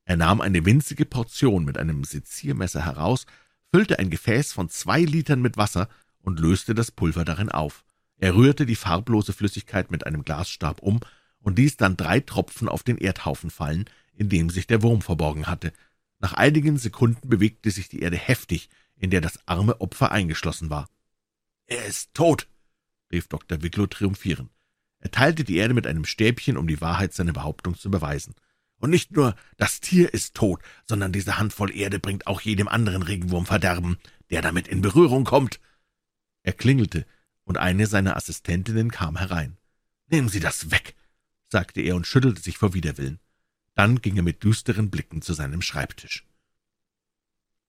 Er 0.05 0.17
nahm 0.17 0.41
eine 0.41 0.65
winzige 0.65 1.05
Portion 1.05 1.65
mit 1.65 1.79
einem 1.79 2.03
Seziermesser 2.05 2.85
heraus, 2.85 3.27
füllte 3.73 3.99
ein 3.99 4.11
Gefäß 4.11 4.53
von 4.53 4.69
zwei 4.69 5.03
Litern 5.03 5.41
mit 5.41 5.57
Wasser 5.57 5.89
und 6.21 6.41
löste 6.41 6.75
das 6.75 6.91
Pulver 6.91 7.25
darin 7.25 7.49
auf. 7.49 7.85
Er 8.19 8.35
rührte 8.35 8.67
die 8.67 8.77
farblose 8.77 9.33
Flüssigkeit 9.33 9.91
mit 9.91 10.07
einem 10.07 10.25
Glasstab 10.25 10.83
um 10.83 11.01
und 11.41 11.59
ließ 11.59 11.77
dann 11.77 11.97
drei 11.97 12.21
Tropfen 12.21 12.69
auf 12.69 12.83
den 12.83 12.99
Erdhaufen 12.99 13.51
fallen, 13.51 13.85
in 14.15 14.29
dem 14.29 14.51
sich 14.51 14.67
der 14.67 14.83
Wurm 14.83 15.03
verborgen 15.03 15.47
hatte. 15.47 15.73
Nach 16.19 16.35
einigen 16.35 16.79
Sekunden 16.79 17.29
bewegte 17.29 17.71
sich 17.71 17.89
die 17.89 18.01
Erde 18.01 18.19
heftig, 18.19 18.69
in 18.97 19.11
der 19.11 19.21
das 19.21 19.39
arme 19.47 19.81
Opfer 19.81 20.13
eingeschlossen 20.13 20.71
war. 20.71 20.89
»Er 21.67 21.87
ist 21.87 22.13
tot«, 22.15 22.47
rief 23.11 23.29
Dr. 23.29 23.63
Wicklow 23.63 23.87
triumphierend. 23.87 24.51
Er 24.99 25.11
teilte 25.11 25.45
die 25.45 25.57
Erde 25.57 25.73
mit 25.73 25.87
einem 25.87 26.05
Stäbchen, 26.05 26.59
um 26.59 26.67
die 26.67 26.81
Wahrheit 26.81 27.15
seiner 27.15 27.33
Behauptung 27.33 27.75
zu 27.75 27.91
beweisen. 27.91 28.35
Und 28.77 28.91
nicht 28.91 29.13
nur 29.13 29.35
das 29.57 29.81
Tier 29.81 30.13
ist 30.13 30.35
tot, 30.35 30.63
sondern 30.85 31.13
diese 31.13 31.39
Handvoll 31.39 31.75
Erde 31.75 31.99
bringt 31.99 32.27
auch 32.27 32.41
jedem 32.41 32.69
anderen 32.69 33.03
Regenwurm 33.03 33.47
Verderben, 33.47 33.99
der 34.31 34.43
damit 34.43 34.69
in 34.69 34.83
Berührung 34.83 35.25
kommt. 35.25 35.61
Er 36.43 36.53
klingelte, 36.53 37.07
und 37.45 37.57
eine 37.59 37.87
seiner 37.87 38.17
Assistentinnen 38.17 38.91
kam 38.91 39.17
herein. 39.17 39.57
Nehmen 40.07 40.29
Sie 40.29 40.41
das 40.41 40.71
weg, 40.71 40.95
sagte 41.51 41.81
er 41.81 41.97
und 41.97 42.07
schüttelte 42.07 42.41
sich 42.41 42.59
vor 42.59 42.75
Widerwillen. 42.75 43.19
Dann 43.75 44.01
ging 44.01 44.17
er 44.17 44.23
mit 44.23 44.43
düsteren 44.43 44.91
Blicken 44.91 45.23
zu 45.23 45.35
seinem 45.35 45.63
Schreibtisch. 45.63 46.27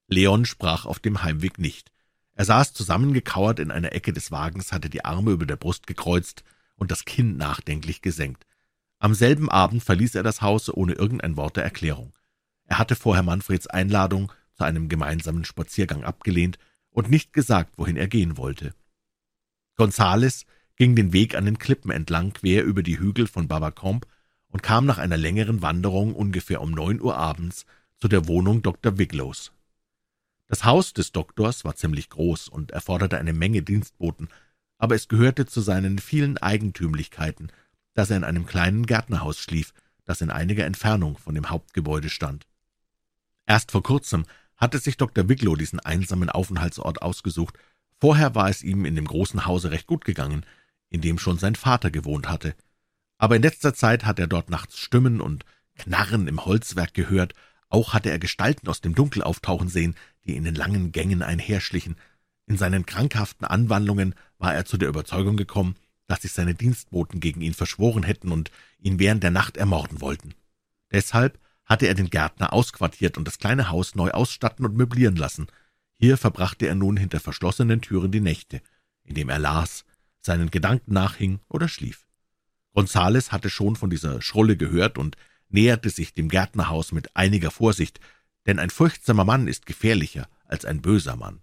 Leon 0.07 0.45
sprach 0.45 0.85
auf 0.85 0.99
dem 0.99 1.23
Heimweg 1.23 1.57
nicht. 1.57 1.91
Er 2.33 2.45
saß 2.45 2.73
zusammengekauert 2.73 3.59
in 3.59 3.71
einer 3.71 3.93
Ecke 3.93 4.13
des 4.13 4.31
Wagens, 4.31 4.71
hatte 4.71 4.89
die 4.89 5.05
Arme 5.05 5.31
über 5.31 5.45
der 5.45 5.55
Brust 5.55 5.87
gekreuzt 5.87 6.43
und 6.75 6.91
das 6.91 7.05
Kinn 7.05 7.37
nachdenklich 7.37 8.01
gesenkt. 8.01 8.45
Am 8.99 9.13
selben 9.13 9.49
Abend 9.49 9.83
verließ 9.83 10.15
er 10.15 10.23
das 10.23 10.41
Haus 10.41 10.69
ohne 10.69 10.93
irgendein 10.93 11.37
Wort 11.37 11.57
der 11.57 11.63
Erklärung. 11.63 12.13
Er 12.65 12.77
hatte 12.77 12.95
vorher 12.95 13.23
Manfreds 13.23 13.67
Einladung 13.67 14.31
zu 14.53 14.63
einem 14.63 14.89
gemeinsamen 14.89 15.43
Spaziergang 15.43 16.03
abgelehnt 16.03 16.57
und 16.89 17.09
nicht 17.09 17.33
gesagt, 17.33 17.77
wohin 17.77 17.97
er 17.97 18.07
gehen 18.07 18.37
wollte. 18.37 18.75
Gonzales 19.75 20.45
ging 20.75 20.95
den 20.95 21.13
Weg 21.13 21.35
an 21.35 21.45
den 21.45 21.59
Klippen 21.59 21.91
entlang 21.91 22.33
quer 22.33 22.63
über 22.63 22.83
die 22.83 22.99
Hügel 22.99 23.27
von 23.27 23.47
Babacombe 23.47 24.07
und 24.49 24.63
kam 24.63 24.85
nach 24.85 24.97
einer 24.97 25.17
längeren 25.17 25.61
Wanderung 25.61 26.15
ungefähr 26.15 26.61
um 26.61 26.71
neun 26.71 27.01
Uhr 27.01 27.17
abends 27.17 27.65
zu 27.97 28.07
der 28.07 28.27
Wohnung 28.27 28.61
Dr. 28.61 28.97
Wiglows. 28.97 29.51
Das 30.47 30.65
Haus 30.65 30.93
des 30.93 31.11
Doktors 31.11 31.63
war 31.63 31.75
ziemlich 31.75 32.09
groß 32.09 32.49
und 32.49 32.71
erforderte 32.71 33.17
eine 33.17 33.31
Menge 33.31 33.61
Dienstboten, 33.61 34.27
aber 34.77 34.95
es 34.95 35.07
gehörte 35.07 35.45
zu 35.45 35.61
seinen 35.61 35.99
vielen 35.99 36.37
Eigentümlichkeiten, 36.37 37.51
dass 37.93 38.09
er 38.09 38.17
in 38.17 38.23
einem 38.23 38.45
kleinen 38.45 38.85
Gärtnerhaus 38.85 39.39
schlief, 39.39 39.73
das 40.03 40.21
in 40.21 40.29
einiger 40.29 40.65
Entfernung 40.65 41.17
von 41.17 41.35
dem 41.35 41.49
Hauptgebäude 41.49 42.09
stand. 42.09 42.47
Erst 43.45 43.71
vor 43.71 43.83
kurzem 43.83 44.25
hatte 44.57 44.79
sich 44.79 44.97
Dr. 44.97 45.29
Wiglow 45.29 45.55
diesen 45.55 45.79
einsamen 45.79 46.29
Aufenthaltsort 46.29 47.01
ausgesucht, 47.01 47.57
vorher 47.99 48.35
war 48.35 48.49
es 48.49 48.63
ihm 48.63 48.85
in 48.85 48.95
dem 48.95 49.05
großen 49.05 49.45
Hause 49.45 49.71
recht 49.71 49.87
gut 49.87 50.03
gegangen, 50.03 50.45
in 50.91 51.01
dem 51.01 51.17
schon 51.17 51.39
sein 51.39 51.55
Vater 51.55 51.89
gewohnt 51.89 52.29
hatte, 52.29 52.53
aber 53.21 53.35
in 53.35 53.43
letzter 53.43 53.75
Zeit 53.75 54.03
hat 54.03 54.17
er 54.17 54.25
dort 54.25 54.49
nachts 54.49 54.79
Stimmen 54.79 55.21
und 55.21 55.45
Knarren 55.75 56.27
im 56.27 56.43
Holzwerk 56.43 56.95
gehört, 56.95 57.35
auch 57.69 57.93
hatte 57.93 58.09
er 58.09 58.17
Gestalten 58.17 58.67
aus 58.67 58.81
dem 58.81 58.95
Dunkel 58.95 59.21
auftauchen 59.21 59.69
sehen, 59.69 59.95
die 60.25 60.35
in 60.35 60.43
den 60.43 60.55
langen 60.55 60.91
Gängen 60.91 61.21
einherschlichen. 61.21 61.97
In 62.47 62.57
seinen 62.57 62.87
krankhaften 62.87 63.45
Anwandlungen 63.45 64.15
war 64.39 64.55
er 64.55 64.65
zu 64.65 64.75
der 64.75 64.89
Überzeugung 64.89 65.37
gekommen, 65.37 65.75
dass 66.07 66.23
sich 66.23 66.31
seine 66.31 66.55
Dienstboten 66.55 67.19
gegen 67.19 67.41
ihn 67.41 67.53
verschworen 67.53 68.01
hätten 68.01 68.31
und 68.31 68.49
ihn 68.79 68.97
während 68.97 69.21
der 69.21 69.29
Nacht 69.29 69.55
ermorden 69.55 70.01
wollten. 70.01 70.33
Deshalb 70.91 71.37
hatte 71.65 71.85
er 71.85 71.93
den 71.93 72.09
Gärtner 72.09 72.53
ausquartiert 72.53 73.19
und 73.19 73.27
das 73.27 73.37
kleine 73.37 73.69
Haus 73.69 73.93
neu 73.93 74.09
ausstatten 74.09 74.65
und 74.65 74.75
möblieren 74.75 75.15
lassen. 75.15 75.45
Hier 75.93 76.17
verbrachte 76.17 76.65
er 76.65 76.73
nun 76.73 76.97
hinter 76.97 77.19
verschlossenen 77.19 77.81
Türen 77.81 78.11
die 78.11 78.19
Nächte, 78.19 78.63
indem 79.03 79.29
er 79.29 79.37
las, 79.37 79.85
seinen 80.21 80.51
Gedanken 80.51 80.93
nachhing 80.93 81.39
oder 81.47 81.67
schlief. 81.67 82.07
Gonzales 82.73 83.31
hatte 83.31 83.49
schon 83.49 83.75
von 83.75 83.89
dieser 83.89 84.21
Schrulle 84.21 84.55
gehört 84.55 84.97
und 84.97 85.17
näherte 85.49 85.89
sich 85.89 86.13
dem 86.13 86.29
Gärtnerhaus 86.29 86.91
mit 86.91 87.15
einiger 87.15 87.51
Vorsicht, 87.51 87.99
denn 88.45 88.59
ein 88.59 88.69
furchtsamer 88.69 89.25
Mann 89.25 89.47
ist 89.47 89.65
gefährlicher 89.65 90.29
als 90.45 90.65
ein 90.65 90.81
böser 90.81 91.15
Mann. 91.15 91.41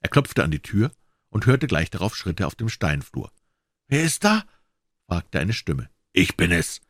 Er 0.00 0.08
klopfte 0.08 0.44
an 0.44 0.50
die 0.50 0.62
Tür 0.62 0.92
und 1.30 1.46
hörte 1.46 1.66
gleich 1.66 1.90
darauf 1.90 2.16
Schritte 2.16 2.46
auf 2.46 2.54
dem 2.54 2.68
Steinflur. 2.68 3.32
»Wer 3.88 4.04
ist 4.04 4.24
da?« 4.24 4.44
fragte 5.06 5.40
eine 5.40 5.52
Stimme. 5.52 5.90
»Ich 6.12 6.36
bin 6.36 6.52
es«, 6.52 6.80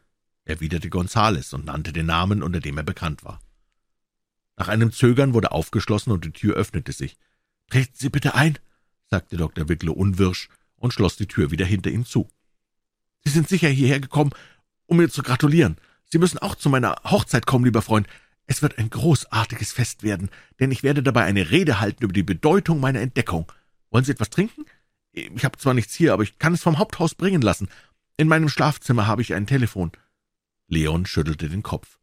erwiderte 0.44 0.90
Gonzales 0.90 1.52
und 1.52 1.64
nannte 1.64 1.92
den 1.92 2.06
Namen, 2.06 2.42
unter 2.42 2.60
dem 2.60 2.76
er 2.76 2.84
bekannt 2.84 3.24
war. 3.24 3.40
Nach 4.56 4.68
einem 4.68 4.92
Zögern 4.92 5.34
wurde 5.34 5.52
aufgeschlossen 5.52 6.12
und 6.12 6.24
die 6.24 6.32
Tür 6.32 6.56
öffnete 6.56 6.92
sich. 6.92 7.16
»Treten 7.68 7.94
Sie 7.94 8.08
bitte 8.08 8.34
ein«, 8.34 8.58
sagte 9.08 9.36
Dr. 9.36 9.68
Wicklow 9.68 9.92
unwirsch 9.92 10.48
und 10.76 10.92
schloss 10.92 11.16
die 11.16 11.26
Tür 11.26 11.50
wieder 11.50 11.64
hinter 11.64 11.90
ihm 11.90 12.04
zu. 12.04 12.28
»Sie 13.24 13.30
sind 13.30 13.48
sicher 13.48 13.68
hierher 13.68 14.00
gekommen, 14.00 14.30
um 14.86 14.98
mir 14.98 15.08
zu 15.08 15.22
gratulieren. 15.22 15.76
Sie 16.04 16.18
müssen 16.18 16.38
auch 16.38 16.54
zu 16.54 16.70
meiner 16.70 16.96
Hochzeit 17.04 17.46
kommen, 17.46 17.64
lieber 17.64 17.82
Freund. 17.82 18.06
Es 18.46 18.62
wird 18.62 18.78
ein 18.78 18.90
großartiges 18.90 19.72
Fest 19.72 20.04
werden, 20.04 20.30
denn 20.60 20.70
ich 20.70 20.82
werde 20.84 21.02
dabei 21.02 21.24
eine 21.24 21.50
Rede 21.50 21.80
halten 21.80 22.04
über 22.04 22.12
die 22.12 22.22
Bedeutung 22.22 22.78
meiner 22.78 23.00
Entdeckung. 23.00 23.50
Wollen 23.90 24.04
Sie 24.04 24.12
etwas 24.12 24.30
trinken? 24.30 24.64
Ich 25.12 25.44
habe 25.44 25.58
zwar 25.58 25.74
nichts 25.74 25.94
hier, 25.94 26.12
aber 26.12 26.22
ich 26.22 26.38
kann 26.38 26.54
es 26.54 26.62
vom 26.62 26.78
Haupthaus 26.78 27.14
bringen 27.14 27.42
lassen. 27.42 27.68
In 28.16 28.28
meinem 28.28 28.48
Schlafzimmer 28.48 29.06
habe 29.06 29.22
ich 29.22 29.34
ein 29.34 29.46
Telefon. 29.46 29.92
Leon 30.68 31.06
schüttelte 31.06 31.48
den 31.48 31.62
Kopf. 31.62 31.98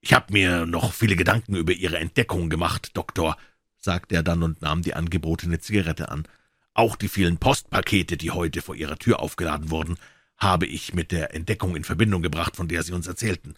Ich 0.00 0.12
habe 0.12 0.32
mir 0.32 0.66
noch 0.66 0.92
viele 0.92 1.16
Gedanken 1.16 1.56
über 1.56 1.72
Ihre 1.72 1.98
Entdeckung 1.98 2.50
gemacht, 2.50 2.90
Doktor, 2.94 3.36
sagte 3.78 4.16
er 4.16 4.22
dann 4.22 4.42
und 4.42 4.62
nahm 4.62 4.82
die 4.82 4.94
angebotene 4.94 5.60
Zigarette 5.60 6.10
an. 6.10 6.26
Auch 6.74 6.96
die 6.96 7.08
vielen 7.08 7.38
Postpakete, 7.38 8.16
die 8.16 8.30
heute 8.30 8.62
vor 8.62 8.74
Ihrer 8.74 8.98
Tür 8.98 9.20
aufgeladen 9.20 9.70
wurden, 9.70 9.96
habe 10.36 10.66
ich 10.66 10.94
mit 10.94 11.10
der 11.10 11.34
Entdeckung 11.34 11.74
in 11.74 11.84
Verbindung 11.84 12.22
gebracht, 12.22 12.56
von 12.56 12.68
der 12.68 12.82
Sie 12.82 12.92
uns 12.92 13.06
erzählten. 13.06 13.54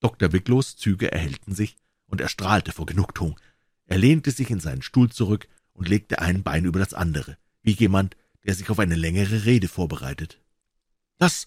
Dr. 0.00 0.32
Wicklows 0.32 0.76
Züge 0.76 1.12
erhellten 1.12 1.54
sich, 1.54 1.76
und 2.06 2.20
er 2.20 2.28
strahlte 2.28 2.72
vor 2.72 2.86
Genugtuung. 2.86 3.38
Er 3.86 3.98
lehnte 3.98 4.32
sich 4.32 4.50
in 4.50 4.60
seinen 4.60 4.82
Stuhl 4.82 5.10
zurück 5.10 5.46
und 5.72 5.88
legte 5.88 6.20
ein 6.20 6.42
Bein 6.42 6.64
über 6.64 6.80
das 6.80 6.94
andere, 6.94 7.36
wie 7.62 7.72
jemand, 7.72 8.16
der 8.44 8.54
sich 8.54 8.70
auf 8.70 8.78
eine 8.78 8.96
längere 8.96 9.44
Rede 9.44 9.68
vorbereitet. 9.68 10.40
»Das 11.18 11.46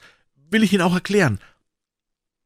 will 0.50 0.64
ich 0.64 0.72
Ihnen 0.72 0.84
auch 0.84 0.94
erklären. 0.94 1.40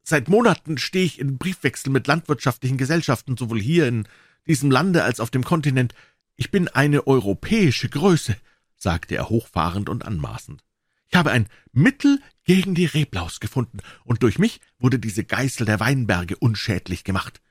Seit 0.02 0.30
Monaten 0.30 0.78
stehe 0.78 1.06
ich 1.06 1.20
in 1.20 1.38
Briefwechsel 1.38 1.92
mit 1.92 2.08
landwirtschaftlichen 2.08 2.78
Gesellschaften, 2.78 3.36
sowohl 3.36 3.60
hier 3.60 3.88
in 3.88 4.08
diesem 4.48 4.72
Lande 4.72 5.04
als 5.04 5.20
auf 5.20 5.30
dem 5.30 5.44
Kontinent. 5.44 5.94
Ich 6.36 6.52
bin 6.52 6.68
eine 6.68 7.08
europäische 7.08 7.90
Größe«, 7.90 8.36
sagte 8.76 9.16
er 9.16 9.30
hochfahrend 9.30 9.90
und 9.90 10.06
anmaßend. 10.06 10.64
Ich 11.10 11.16
habe 11.16 11.32
ein 11.32 11.48
Mittel 11.72 12.22
gegen 12.44 12.76
die 12.76 12.86
Reblaus 12.86 13.40
gefunden, 13.40 13.80
und 14.04 14.24
durch 14.24 14.40
mich 14.40 14.60
wurde 14.80 15.00
diese 15.00 15.24
Geißel 15.24 15.66
der 15.66 15.80
Weinberge 15.80 16.36
unschädlich 16.38 17.04
gemacht. 17.04 17.42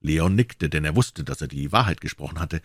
Leon 0.00 0.34
nickte, 0.34 0.68
denn 0.68 0.84
er 0.84 0.96
wusste, 0.96 1.24
dass 1.24 1.40
er 1.40 1.48
die 1.48 1.72
Wahrheit 1.72 2.00
gesprochen 2.00 2.40
hatte. 2.40 2.60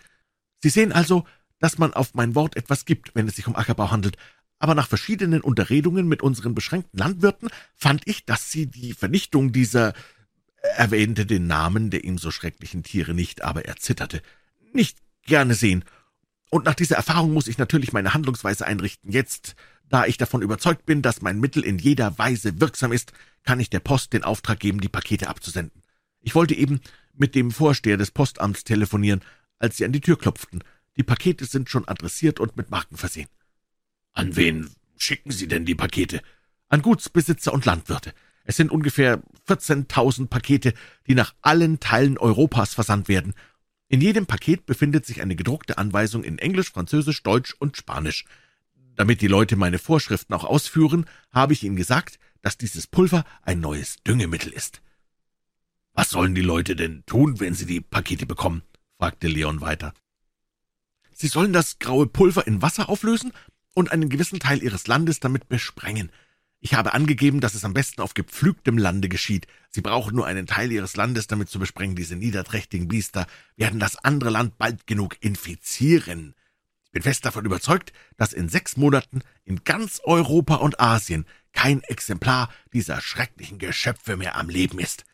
Sie 0.62 0.68
sehen 0.68 0.92
also, 0.92 1.24
dass 1.58 1.78
man 1.78 1.94
auf 1.94 2.14
mein 2.14 2.34
Wort 2.34 2.56
etwas 2.56 2.84
gibt, 2.84 3.14
wenn 3.14 3.28
es 3.28 3.36
sich 3.36 3.46
um 3.46 3.56
Ackerbau 3.56 3.90
handelt, 3.90 4.16
aber 4.58 4.74
nach 4.74 4.88
verschiedenen 4.88 5.40
Unterredungen 5.40 6.06
mit 6.06 6.22
unseren 6.22 6.54
beschränkten 6.54 6.98
Landwirten 6.98 7.48
fand 7.74 8.02
ich, 8.06 8.26
dass 8.26 8.52
sie 8.52 8.66
die 8.66 8.92
Vernichtung 8.92 9.52
dieser 9.52 9.88
er 9.88 9.94
erwähnte 10.76 11.26
den 11.26 11.46
Namen 11.46 11.90
der 11.90 12.04
ihm 12.04 12.18
so 12.18 12.30
schrecklichen 12.30 12.82
Tiere 12.82 13.14
nicht, 13.14 13.42
aber 13.42 13.64
er 13.64 13.76
zitterte, 13.76 14.22
nicht 14.72 14.98
gerne 15.24 15.54
sehen. 15.54 15.84
Und 16.50 16.64
nach 16.64 16.74
dieser 16.74 16.96
Erfahrung 16.96 17.32
muss 17.32 17.46
ich 17.46 17.58
natürlich 17.58 17.92
meine 17.92 18.12
Handlungsweise 18.12 18.66
einrichten. 18.66 19.12
Jetzt 19.12 19.54
da 19.90 20.06
ich 20.06 20.16
davon 20.16 20.40
überzeugt 20.40 20.86
bin, 20.86 21.02
dass 21.02 21.20
mein 21.20 21.40
Mittel 21.40 21.64
in 21.64 21.78
jeder 21.78 22.16
Weise 22.16 22.60
wirksam 22.60 22.92
ist, 22.92 23.12
kann 23.42 23.58
ich 23.60 23.70
der 23.70 23.80
Post 23.80 24.12
den 24.12 24.22
Auftrag 24.22 24.60
geben, 24.60 24.80
die 24.80 24.88
Pakete 24.88 25.28
abzusenden. 25.28 25.82
Ich 26.20 26.34
wollte 26.34 26.54
eben 26.54 26.80
mit 27.12 27.34
dem 27.34 27.50
Vorsteher 27.50 27.96
des 27.96 28.12
Postamts 28.12 28.62
telefonieren, 28.62 29.20
als 29.58 29.76
Sie 29.76 29.84
an 29.84 29.92
die 29.92 30.00
Tür 30.00 30.16
klopften. 30.16 30.62
Die 30.96 31.02
Pakete 31.02 31.44
sind 31.44 31.68
schon 31.68 31.88
adressiert 31.88 32.38
und 32.38 32.56
mit 32.56 32.70
Marken 32.70 32.96
versehen. 32.96 33.28
An 34.12 34.36
wen 34.36 34.70
schicken 34.96 35.32
Sie 35.32 35.48
denn 35.48 35.66
die 35.66 35.74
Pakete? 35.74 36.22
An 36.68 36.82
Gutsbesitzer 36.82 37.52
und 37.52 37.64
Landwirte. 37.64 38.12
Es 38.44 38.56
sind 38.56 38.70
ungefähr 38.70 39.22
14.000 39.48 40.28
Pakete, 40.28 40.74
die 41.06 41.14
nach 41.14 41.34
allen 41.42 41.80
Teilen 41.80 42.18
Europas 42.18 42.74
versandt 42.74 43.08
werden. 43.08 43.34
In 43.88 44.00
jedem 44.00 44.26
Paket 44.26 44.66
befindet 44.66 45.04
sich 45.06 45.20
eine 45.20 45.36
gedruckte 45.36 45.78
Anweisung 45.78 46.24
in 46.24 46.38
Englisch, 46.38 46.70
Französisch, 46.70 47.22
Deutsch 47.22 47.54
und 47.58 47.76
Spanisch. 47.76 48.24
Damit 48.96 49.20
die 49.20 49.26
Leute 49.26 49.56
meine 49.56 49.78
Vorschriften 49.78 50.34
auch 50.34 50.44
ausführen, 50.44 51.06
habe 51.32 51.52
ich 51.52 51.64
ihnen 51.64 51.76
gesagt, 51.76 52.18
dass 52.42 52.56
dieses 52.56 52.86
Pulver 52.86 53.24
ein 53.42 53.60
neues 53.60 53.96
Düngemittel 54.04 54.52
ist. 54.52 54.80
Was 55.92 56.10
sollen 56.10 56.34
die 56.34 56.42
Leute 56.42 56.76
denn 56.76 57.04
tun, 57.06 57.40
wenn 57.40 57.54
sie 57.54 57.66
die 57.66 57.80
Pakete 57.80 58.26
bekommen? 58.26 58.62
fragte 58.98 59.28
Leon 59.28 59.60
weiter. 59.60 59.92
Sie 61.12 61.28
sollen 61.28 61.52
das 61.52 61.78
graue 61.78 62.06
Pulver 62.06 62.46
in 62.46 62.62
Wasser 62.62 62.88
auflösen 62.88 63.32
und 63.74 63.92
einen 63.92 64.08
gewissen 64.08 64.40
Teil 64.40 64.62
ihres 64.62 64.86
Landes 64.86 65.20
damit 65.20 65.48
besprengen. 65.48 66.10
Ich 66.62 66.74
habe 66.74 66.92
angegeben, 66.92 67.40
dass 67.40 67.54
es 67.54 67.64
am 67.64 67.72
besten 67.72 68.02
auf 68.02 68.12
gepflügtem 68.12 68.76
Lande 68.76 69.08
geschieht. 69.08 69.46
Sie 69.70 69.80
brauchen 69.80 70.14
nur 70.14 70.26
einen 70.26 70.46
Teil 70.46 70.70
ihres 70.70 70.94
Landes 70.94 71.26
damit 71.26 71.48
zu 71.48 71.58
besprengen. 71.58 71.96
Diese 71.96 72.16
niederträchtigen 72.16 72.86
Biester 72.86 73.26
werden 73.56 73.80
das 73.80 73.96
andere 73.96 74.28
Land 74.28 74.58
bald 74.58 74.86
genug 74.86 75.16
infizieren. 75.20 76.34
Ich 76.84 76.90
bin 76.90 77.02
fest 77.02 77.24
davon 77.24 77.46
überzeugt, 77.46 77.92
dass 78.18 78.34
in 78.34 78.50
sechs 78.50 78.76
Monaten 78.76 79.22
in 79.44 79.64
ganz 79.64 80.00
Europa 80.04 80.56
und 80.56 80.80
Asien 80.80 81.24
kein 81.52 81.82
Exemplar 81.84 82.52
dieser 82.74 83.00
schrecklichen 83.00 83.58
Geschöpfe 83.58 84.16
mehr 84.16 84.36
am 84.36 84.50
Leben 84.50 84.78
ist. 84.78 85.04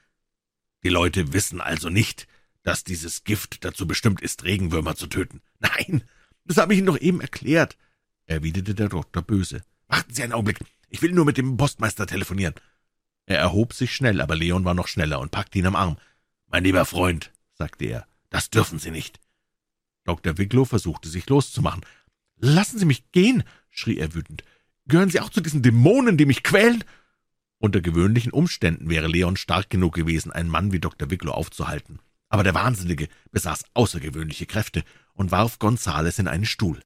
Die 0.82 0.88
Leute 0.88 1.32
wissen 1.32 1.60
also 1.60 1.90
nicht, 1.90 2.26
dass 2.64 2.82
dieses 2.82 3.22
Gift 3.22 3.64
dazu 3.64 3.86
bestimmt 3.86 4.20
ist, 4.20 4.42
Regenwürmer 4.42 4.96
zu 4.96 5.06
töten. 5.06 5.42
Nein, 5.60 6.02
das 6.44 6.56
habe 6.56 6.72
ich 6.72 6.78
Ihnen 6.78 6.86
doch 6.86 6.98
eben 6.98 7.20
erklärt, 7.20 7.76
erwiderte 8.24 8.74
der 8.74 8.88
Doktor 8.88 9.22
böse. 9.22 9.62
Warten 9.86 10.12
Sie 10.12 10.22
einen 10.22 10.32
Augenblick, 10.32 10.58
ich 10.88 11.02
will 11.02 11.12
nur 11.12 11.24
mit 11.24 11.36
dem 11.36 11.56
Postmeister 11.56 12.06
telefonieren. 12.06 12.54
Er 13.26 13.38
erhob 13.38 13.72
sich 13.72 13.94
schnell, 13.94 14.20
aber 14.20 14.36
Leon 14.36 14.64
war 14.64 14.74
noch 14.74 14.88
schneller 14.88 15.20
und 15.20 15.32
packte 15.32 15.58
ihn 15.58 15.66
am 15.66 15.76
Arm. 15.76 15.96
Mein 16.46 16.64
lieber 16.64 16.84
Freund, 16.84 17.32
sagte 17.54 17.86
er, 17.86 18.06
das 18.30 18.50
dürfen 18.50 18.78
Sie 18.78 18.90
nicht. 18.90 19.20
Dr. 20.04 20.38
Wicklow 20.38 20.64
versuchte 20.64 21.08
sich 21.08 21.28
loszumachen. 21.28 21.84
Lassen 22.36 22.78
Sie 22.78 22.84
mich 22.84 23.10
gehen, 23.10 23.42
schrie 23.70 23.98
er 23.98 24.14
wütend. 24.14 24.44
Gehören 24.86 25.10
Sie 25.10 25.20
auch 25.20 25.30
zu 25.30 25.40
diesen 25.40 25.62
Dämonen, 25.62 26.16
die 26.16 26.26
mich 26.26 26.44
quälen? 26.44 26.84
Unter 27.58 27.80
gewöhnlichen 27.80 28.32
Umständen 28.32 28.88
wäre 28.88 29.08
Leon 29.08 29.36
stark 29.36 29.70
genug 29.70 29.94
gewesen, 29.94 30.30
einen 30.30 30.50
Mann 30.50 30.72
wie 30.72 30.78
Dr. 30.78 31.10
Wicklow 31.10 31.32
aufzuhalten. 31.32 31.98
Aber 32.28 32.44
der 32.44 32.54
Wahnsinnige 32.54 33.08
besaß 33.32 33.64
außergewöhnliche 33.74 34.46
Kräfte 34.46 34.84
und 35.14 35.30
warf 35.30 35.58
Gonzales 35.58 36.18
in 36.18 36.28
einen 36.28 36.44
Stuhl. 36.44 36.80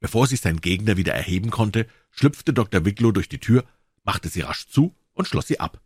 Bevor 0.00 0.26
sich 0.26 0.40
sein 0.40 0.60
Gegner 0.60 0.96
wieder 0.96 1.12
erheben 1.12 1.50
konnte, 1.50 1.86
schlüpfte 2.10 2.52
Dr. 2.52 2.84
Wicklow 2.84 3.12
durch 3.12 3.28
die 3.28 3.40
Tür, 3.40 3.64
machte 4.04 4.28
sie 4.28 4.40
rasch 4.40 4.66
zu 4.68 4.94
und 5.12 5.26
schloss 5.26 5.46
sie 5.46 5.60
ab. 5.60 5.80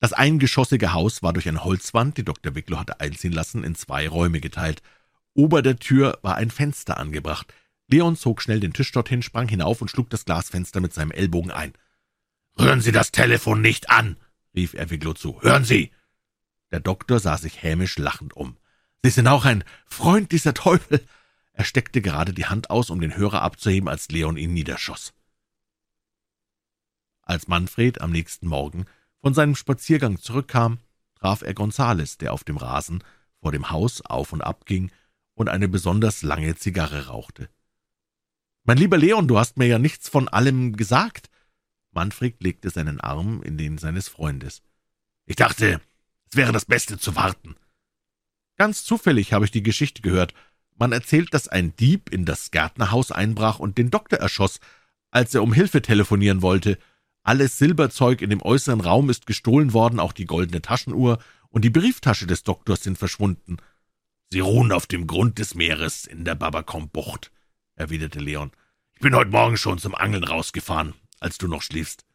Das 0.00 0.12
eingeschossige 0.12 0.92
Haus 0.92 1.22
war 1.22 1.32
durch 1.32 1.48
eine 1.48 1.64
Holzwand, 1.64 2.16
die 2.16 2.24
Dr. 2.24 2.54
Wicklow 2.54 2.78
hatte 2.78 3.00
einziehen 3.00 3.32
lassen, 3.32 3.64
in 3.64 3.74
zwei 3.74 4.08
Räume 4.08 4.40
geteilt. 4.40 4.82
Ober 5.34 5.62
der 5.62 5.78
Tür 5.78 6.18
war 6.22 6.36
ein 6.36 6.50
Fenster 6.50 6.98
angebracht. 6.98 7.52
Leon 7.88 8.16
zog 8.16 8.42
schnell 8.42 8.60
den 8.60 8.72
Tisch 8.72 8.92
dorthin, 8.92 9.22
sprang 9.22 9.48
hinauf 9.48 9.80
und 9.80 9.90
schlug 9.90 10.10
das 10.10 10.24
Glasfenster 10.24 10.80
mit 10.80 10.92
seinem 10.92 11.10
Ellbogen 11.10 11.50
ein. 11.50 11.72
»Rühren 12.58 12.80
Sie 12.80 12.92
das 12.92 13.12
Telefon 13.12 13.60
nicht 13.60 13.88
an!« 13.90 14.16
rief 14.54 14.74
er 14.74 14.90
Wicklow 14.90 15.14
zu. 15.14 15.40
»Hören 15.42 15.64
Sie!« 15.64 15.90
Der 16.70 16.80
Doktor 16.80 17.18
sah 17.18 17.38
sich 17.38 17.62
hämisch 17.62 17.98
lachend 17.98 18.36
um. 18.36 18.56
»Sie 19.02 19.10
sind 19.10 19.26
auch 19.26 19.44
ein 19.44 19.64
Freund 19.86 20.32
dieser 20.32 20.54
Teufel!« 20.54 21.04
Er 21.52 21.64
steckte 21.64 22.02
gerade 22.02 22.32
die 22.32 22.46
Hand 22.46 22.70
aus, 22.70 22.90
um 22.90 23.00
den 23.00 23.16
Hörer 23.16 23.42
abzuheben, 23.42 23.88
als 23.88 24.08
Leon 24.08 24.36
ihn 24.36 24.52
niederschoss. 24.52 25.12
Als 27.28 27.46
Manfred 27.46 28.00
am 28.00 28.10
nächsten 28.10 28.48
Morgen 28.48 28.86
von 29.20 29.34
seinem 29.34 29.54
Spaziergang 29.54 30.18
zurückkam, 30.18 30.78
traf 31.14 31.42
er 31.42 31.52
Gonzales, 31.52 32.16
der 32.16 32.32
auf 32.32 32.42
dem 32.42 32.56
Rasen 32.56 33.04
vor 33.42 33.52
dem 33.52 33.70
Haus 33.70 34.00
auf 34.00 34.32
und 34.32 34.40
ab 34.40 34.64
ging 34.64 34.90
und 35.34 35.50
eine 35.50 35.68
besonders 35.68 36.22
lange 36.22 36.56
Zigarre 36.56 37.08
rauchte. 37.08 37.50
»Mein 38.64 38.78
lieber 38.78 38.96
Leon, 38.96 39.28
du 39.28 39.38
hast 39.38 39.58
mir 39.58 39.66
ja 39.66 39.78
nichts 39.78 40.08
von 40.08 40.28
allem 40.28 40.74
gesagt.« 40.74 41.28
Manfred 41.92 42.42
legte 42.42 42.70
seinen 42.70 42.98
Arm 42.98 43.42
in 43.42 43.58
den 43.58 43.76
seines 43.76 44.08
Freundes. 44.08 44.62
»Ich 45.26 45.36
dachte, 45.36 45.82
es 46.30 46.36
wäre 46.36 46.52
das 46.52 46.64
Beste 46.64 46.98
zu 46.98 47.14
warten.« 47.14 47.56
»Ganz 48.56 48.84
zufällig 48.84 49.34
habe 49.34 49.44
ich 49.44 49.50
die 49.50 49.62
Geschichte 49.62 50.00
gehört. 50.00 50.32
Man 50.76 50.92
erzählt, 50.92 51.34
dass 51.34 51.46
ein 51.46 51.76
Dieb 51.76 52.08
in 52.08 52.24
das 52.24 52.50
Gärtnerhaus 52.52 53.12
einbrach 53.12 53.58
und 53.58 53.76
den 53.76 53.90
Doktor 53.90 54.18
erschoss, 54.18 54.60
als 55.10 55.34
er 55.34 55.42
um 55.42 55.52
Hilfe 55.52 55.82
telefonieren 55.82 56.40
wollte. 56.40 56.78
Alles 57.28 57.58
Silberzeug 57.58 58.22
in 58.22 58.30
dem 58.30 58.40
äußeren 58.40 58.80
Raum 58.80 59.10
ist 59.10 59.26
gestohlen 59.26 59.74
worden, 59.74 60.00
auch 60.00 60.14
die 60.14 60.24
goldene 60.24 60.62
Taschenuhr 60.62 61.18
und 61.50 61.62
die 61.62 61.68
Brieftasche 61.68 62.26
des 62.26 62.42
Doktors 62.42 62.82
sind 62.82 62.96
verschwunden. 62.96 63.58
Sie 64.30 64.40
ruhen 64.40 64.72
auf 64.72 64.86
dem 64.86 65.06
Grund 65.06 65.38
des 65.38 65.54
Meeres 65.54 66.06
in 66.06 66.24
der 66.24 66.36
Babakom-Bucht, 66.36 67.30
erwiderte 67.74 68.18
Leon. 68.18 68.50
Ich 68.94 69.02
bin 69.02 69.14
heute 69.14 69.30
Morgen 69.30 69.58
schon 69.58 69.76
zum 69.76 69.94
Angeln 69.94 70.24
rausgefahren, 70.24 70.94
als 71.20 71.36
du 71.36 71.48
noch 71.48 71.60
schliefst. 71.60 72.06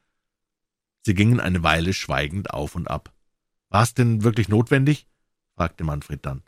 Sie 1.03 1.13
gingen 1.13 1.39
eine 1.39 1.61
Weile 1.61 1.93
schweigend 1.93 2.49
auf 2.49 2.73
und 2.73 2.89
ab. 2.89 3.13
War 3.69 3.83
es 3.83 3.93
denn 3.93 4.23
wirklich 4.23 4.49
notwendig? 4.49 5.05
fragte 5.55 5.83
Manfred 5.83 6.25
dann. 6.25 6.41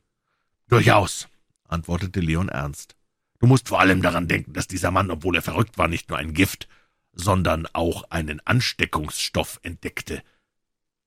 Durchaus, 0.69 1.27
antwortete 1.67 2.19
Leon 2.19 2.49
ernst. 2.49 2.95
Du 3.37 3.45
musst 3.45 3.69
vor 3.69 3.79
allem 3.79 4.01
daran 4.01 4.27
denken, 4.27 4.53
dass 4.53 4.67
dieser 4.67 4.89
Mann, 4.89 5.11
obwohl 5.11 5.35
er 5.35 5.43
verrückt 5.43 5.77
war, 5.77 5.87
nicht 5.87 6.09
nur 6.09 6.17
ein 6.17 6.33
Gift, 6.33 6.67
sondern 7.15 7.67
auch 7.73 8.03
einen 8.11 8.39
Ansteckungsstoff 8.41 9.59
entdeckte. 9.63 10.21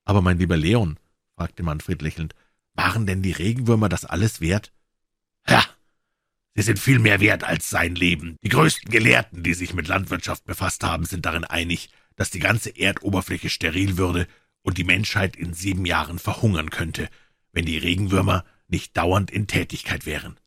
Aber 0.04 0.22
mein 0.22 0.38
lieber 0.38 0.56
Leon, 0.56 0.98
fragte 1.36 1.62
Manfred 1.62 2.02
lächelnd, 2.02 2.34
waren 2.74 3.06
denn 3.06 3.22
die 3.22 3.32
Regenwürmer 3.32 3.88
das 3.88 4.04
alles 4.04 4.40
wert? 4.40 4.72
Ja, 5.46 5.64
sie 6.54 6.62
sind 6.62 6.78
viel 6.78 6.98
mehr 6.98 7.20
wert 7.20 7.44
als 7.44 7.70
sein 7.70 7.94
Leben. 7.94 8.36
Die 8.42 8.48
größten 8.48 8.90
Gelehrten, 8.90 9.42
die 9.42 9.54
sich 9.54 9.74
mit 9.74 9.88
Landwirtschaft 9.88 10.44
befasst 10.44 10.82
haben, 10.82 11.04
sind 11.04 11.26
darin 11.26 11.44
einig, 11.44 11.90
dass 12.16 12.30
die 12.30 12.40
ganze 12.40 12.70
Erdoberfläche 12.70 13.50
steril 13.50 13.96
würde 13.96 14.26
und 14.62 14.78
die 14.78 14.84
Menschheit 14.84 15.36
in 15.36 15.54
sieben 15.54 15.86
Jahren 15.86 16.18
verhungern 16.18 16.70
könnte, 16.70 17.08
wenn 17.52 17.64
die 17.64 17.78
Regenwürmer 17.78 18.44
nicht 18.66 18.96
dauernd 18.96 19.30
in 19.30 19.46
Tätigkeit 19.46 20.06
wären. 20.06 20.38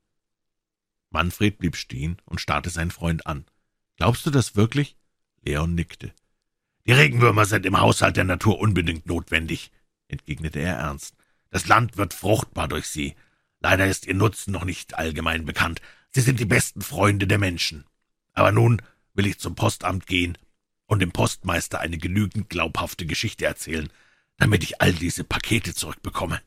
Manfred 1.10 1.58
blieb 1.58 1.76
stehen 1.76 2.17
und 2.26 2.39
starrte 2.39 2.69
seinen 2.69 2.91
Freund 2.91 3.28
an. 3.28 3.45
Glaubst 3.97 4.26
du 4.26 4.32
das 4.32 4.56
wirklich? 4.56 4.95
Leon 5.43 5.75
nickte. 5.75 6.13
Die 6.86 6.93
Regenwürmer 6.93 7.45
sind 7.45 7.65
im 7.65 7.80
Haushalt 7.80 8.17
der 8.17 8.23
Natur 8.23 8.60
unbedingt 8.60 9.06
notwendig, 9.06 9.71
entgegnete 10.08 10.60
er 10.60 10.77
ernst. 10.77 11.15
Das 11.49 11.67
Land 11.67 11.97
wird 11.97 12.13
fruchtbar 12.13 12.67
durch 12.67 12.88
sie. 12.88 13.15
Leider 13.60 13.88
ist 13.88 14.08
ihr 14.08 14.15
Nutzen 14.15 14.51
noch 14.51 14.65
nicht 14.65 14.97
allgemein 14.97 15.45
bekannt. 15.45 15.82
Sie 16.10 16.21
sind 16.21 16.39
die 16.39 16.45
besten 16.45 16.82
Freunde 16.82 17.27
der 17.27 17.38
Menschen. 17.38 17.86
Aber 18.34 18.51
nun 18.51 18.82
will 19.13 19.27
ich 19.27 19.39
zum 19.39 19.56
Postamt 19.56 20.08
gehen 20.08 20.38
und 20.88 20.99
dem 20.99 21.12
Postmeister 21.12 21.80
eine 21.80 21.97
genügend 21.97 22.49
glaubhafte 22.49 23.06
Geschichte 23.06 23.45
erzählen, 23.45 23.89
damit 24.38 24.63
ich 24.63 24.82
all 24.82 24.93
diese 24.93 25.23
Pakete 25.23 25.73
zurückbekomme. 25.73 26.41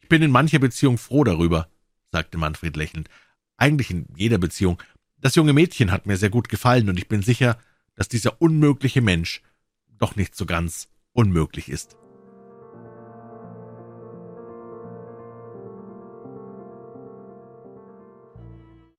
Ich 0.00 0.08
bin 0.08 0.22
in 0.22 0.30
mancher 0.30 0.58
Beziehung 0.58 0.98
froh 0.98 1.24
darüber, 1.24 1.68
sagte 2.10 2.38
Manfred 2.38 2.76
lächelnd. 2.76 3.08
Eigentlich 3.56 3.90
in 3.90 4.06
jeder 4.16 4.38
Beziehung. 4.38 4.82
Das 5.18 5.34
junge 5.34 5.52
Mädchen 5.52 5.90
hat 5.92 6.06
mir 6.06 6.16
sehr 6.16 6.30
gut 6.30 6.48
gefallen, 6.48 6.88
und 6.88 6.98
ich 6.98 7.08
bin 7.08 7.22
sicher, 7.22 7.58
dass 7.94 8.08
dieser 8.08 8.40
unmögliche 8.40 9.00
Mensch 9.00 9.42
doch 9.98 10.16
nicht 10.16 10.34
so 10.34 10.46
ganz 10.46 10.88
unmöglich 11.12 11.68
ist. 11.68 11.96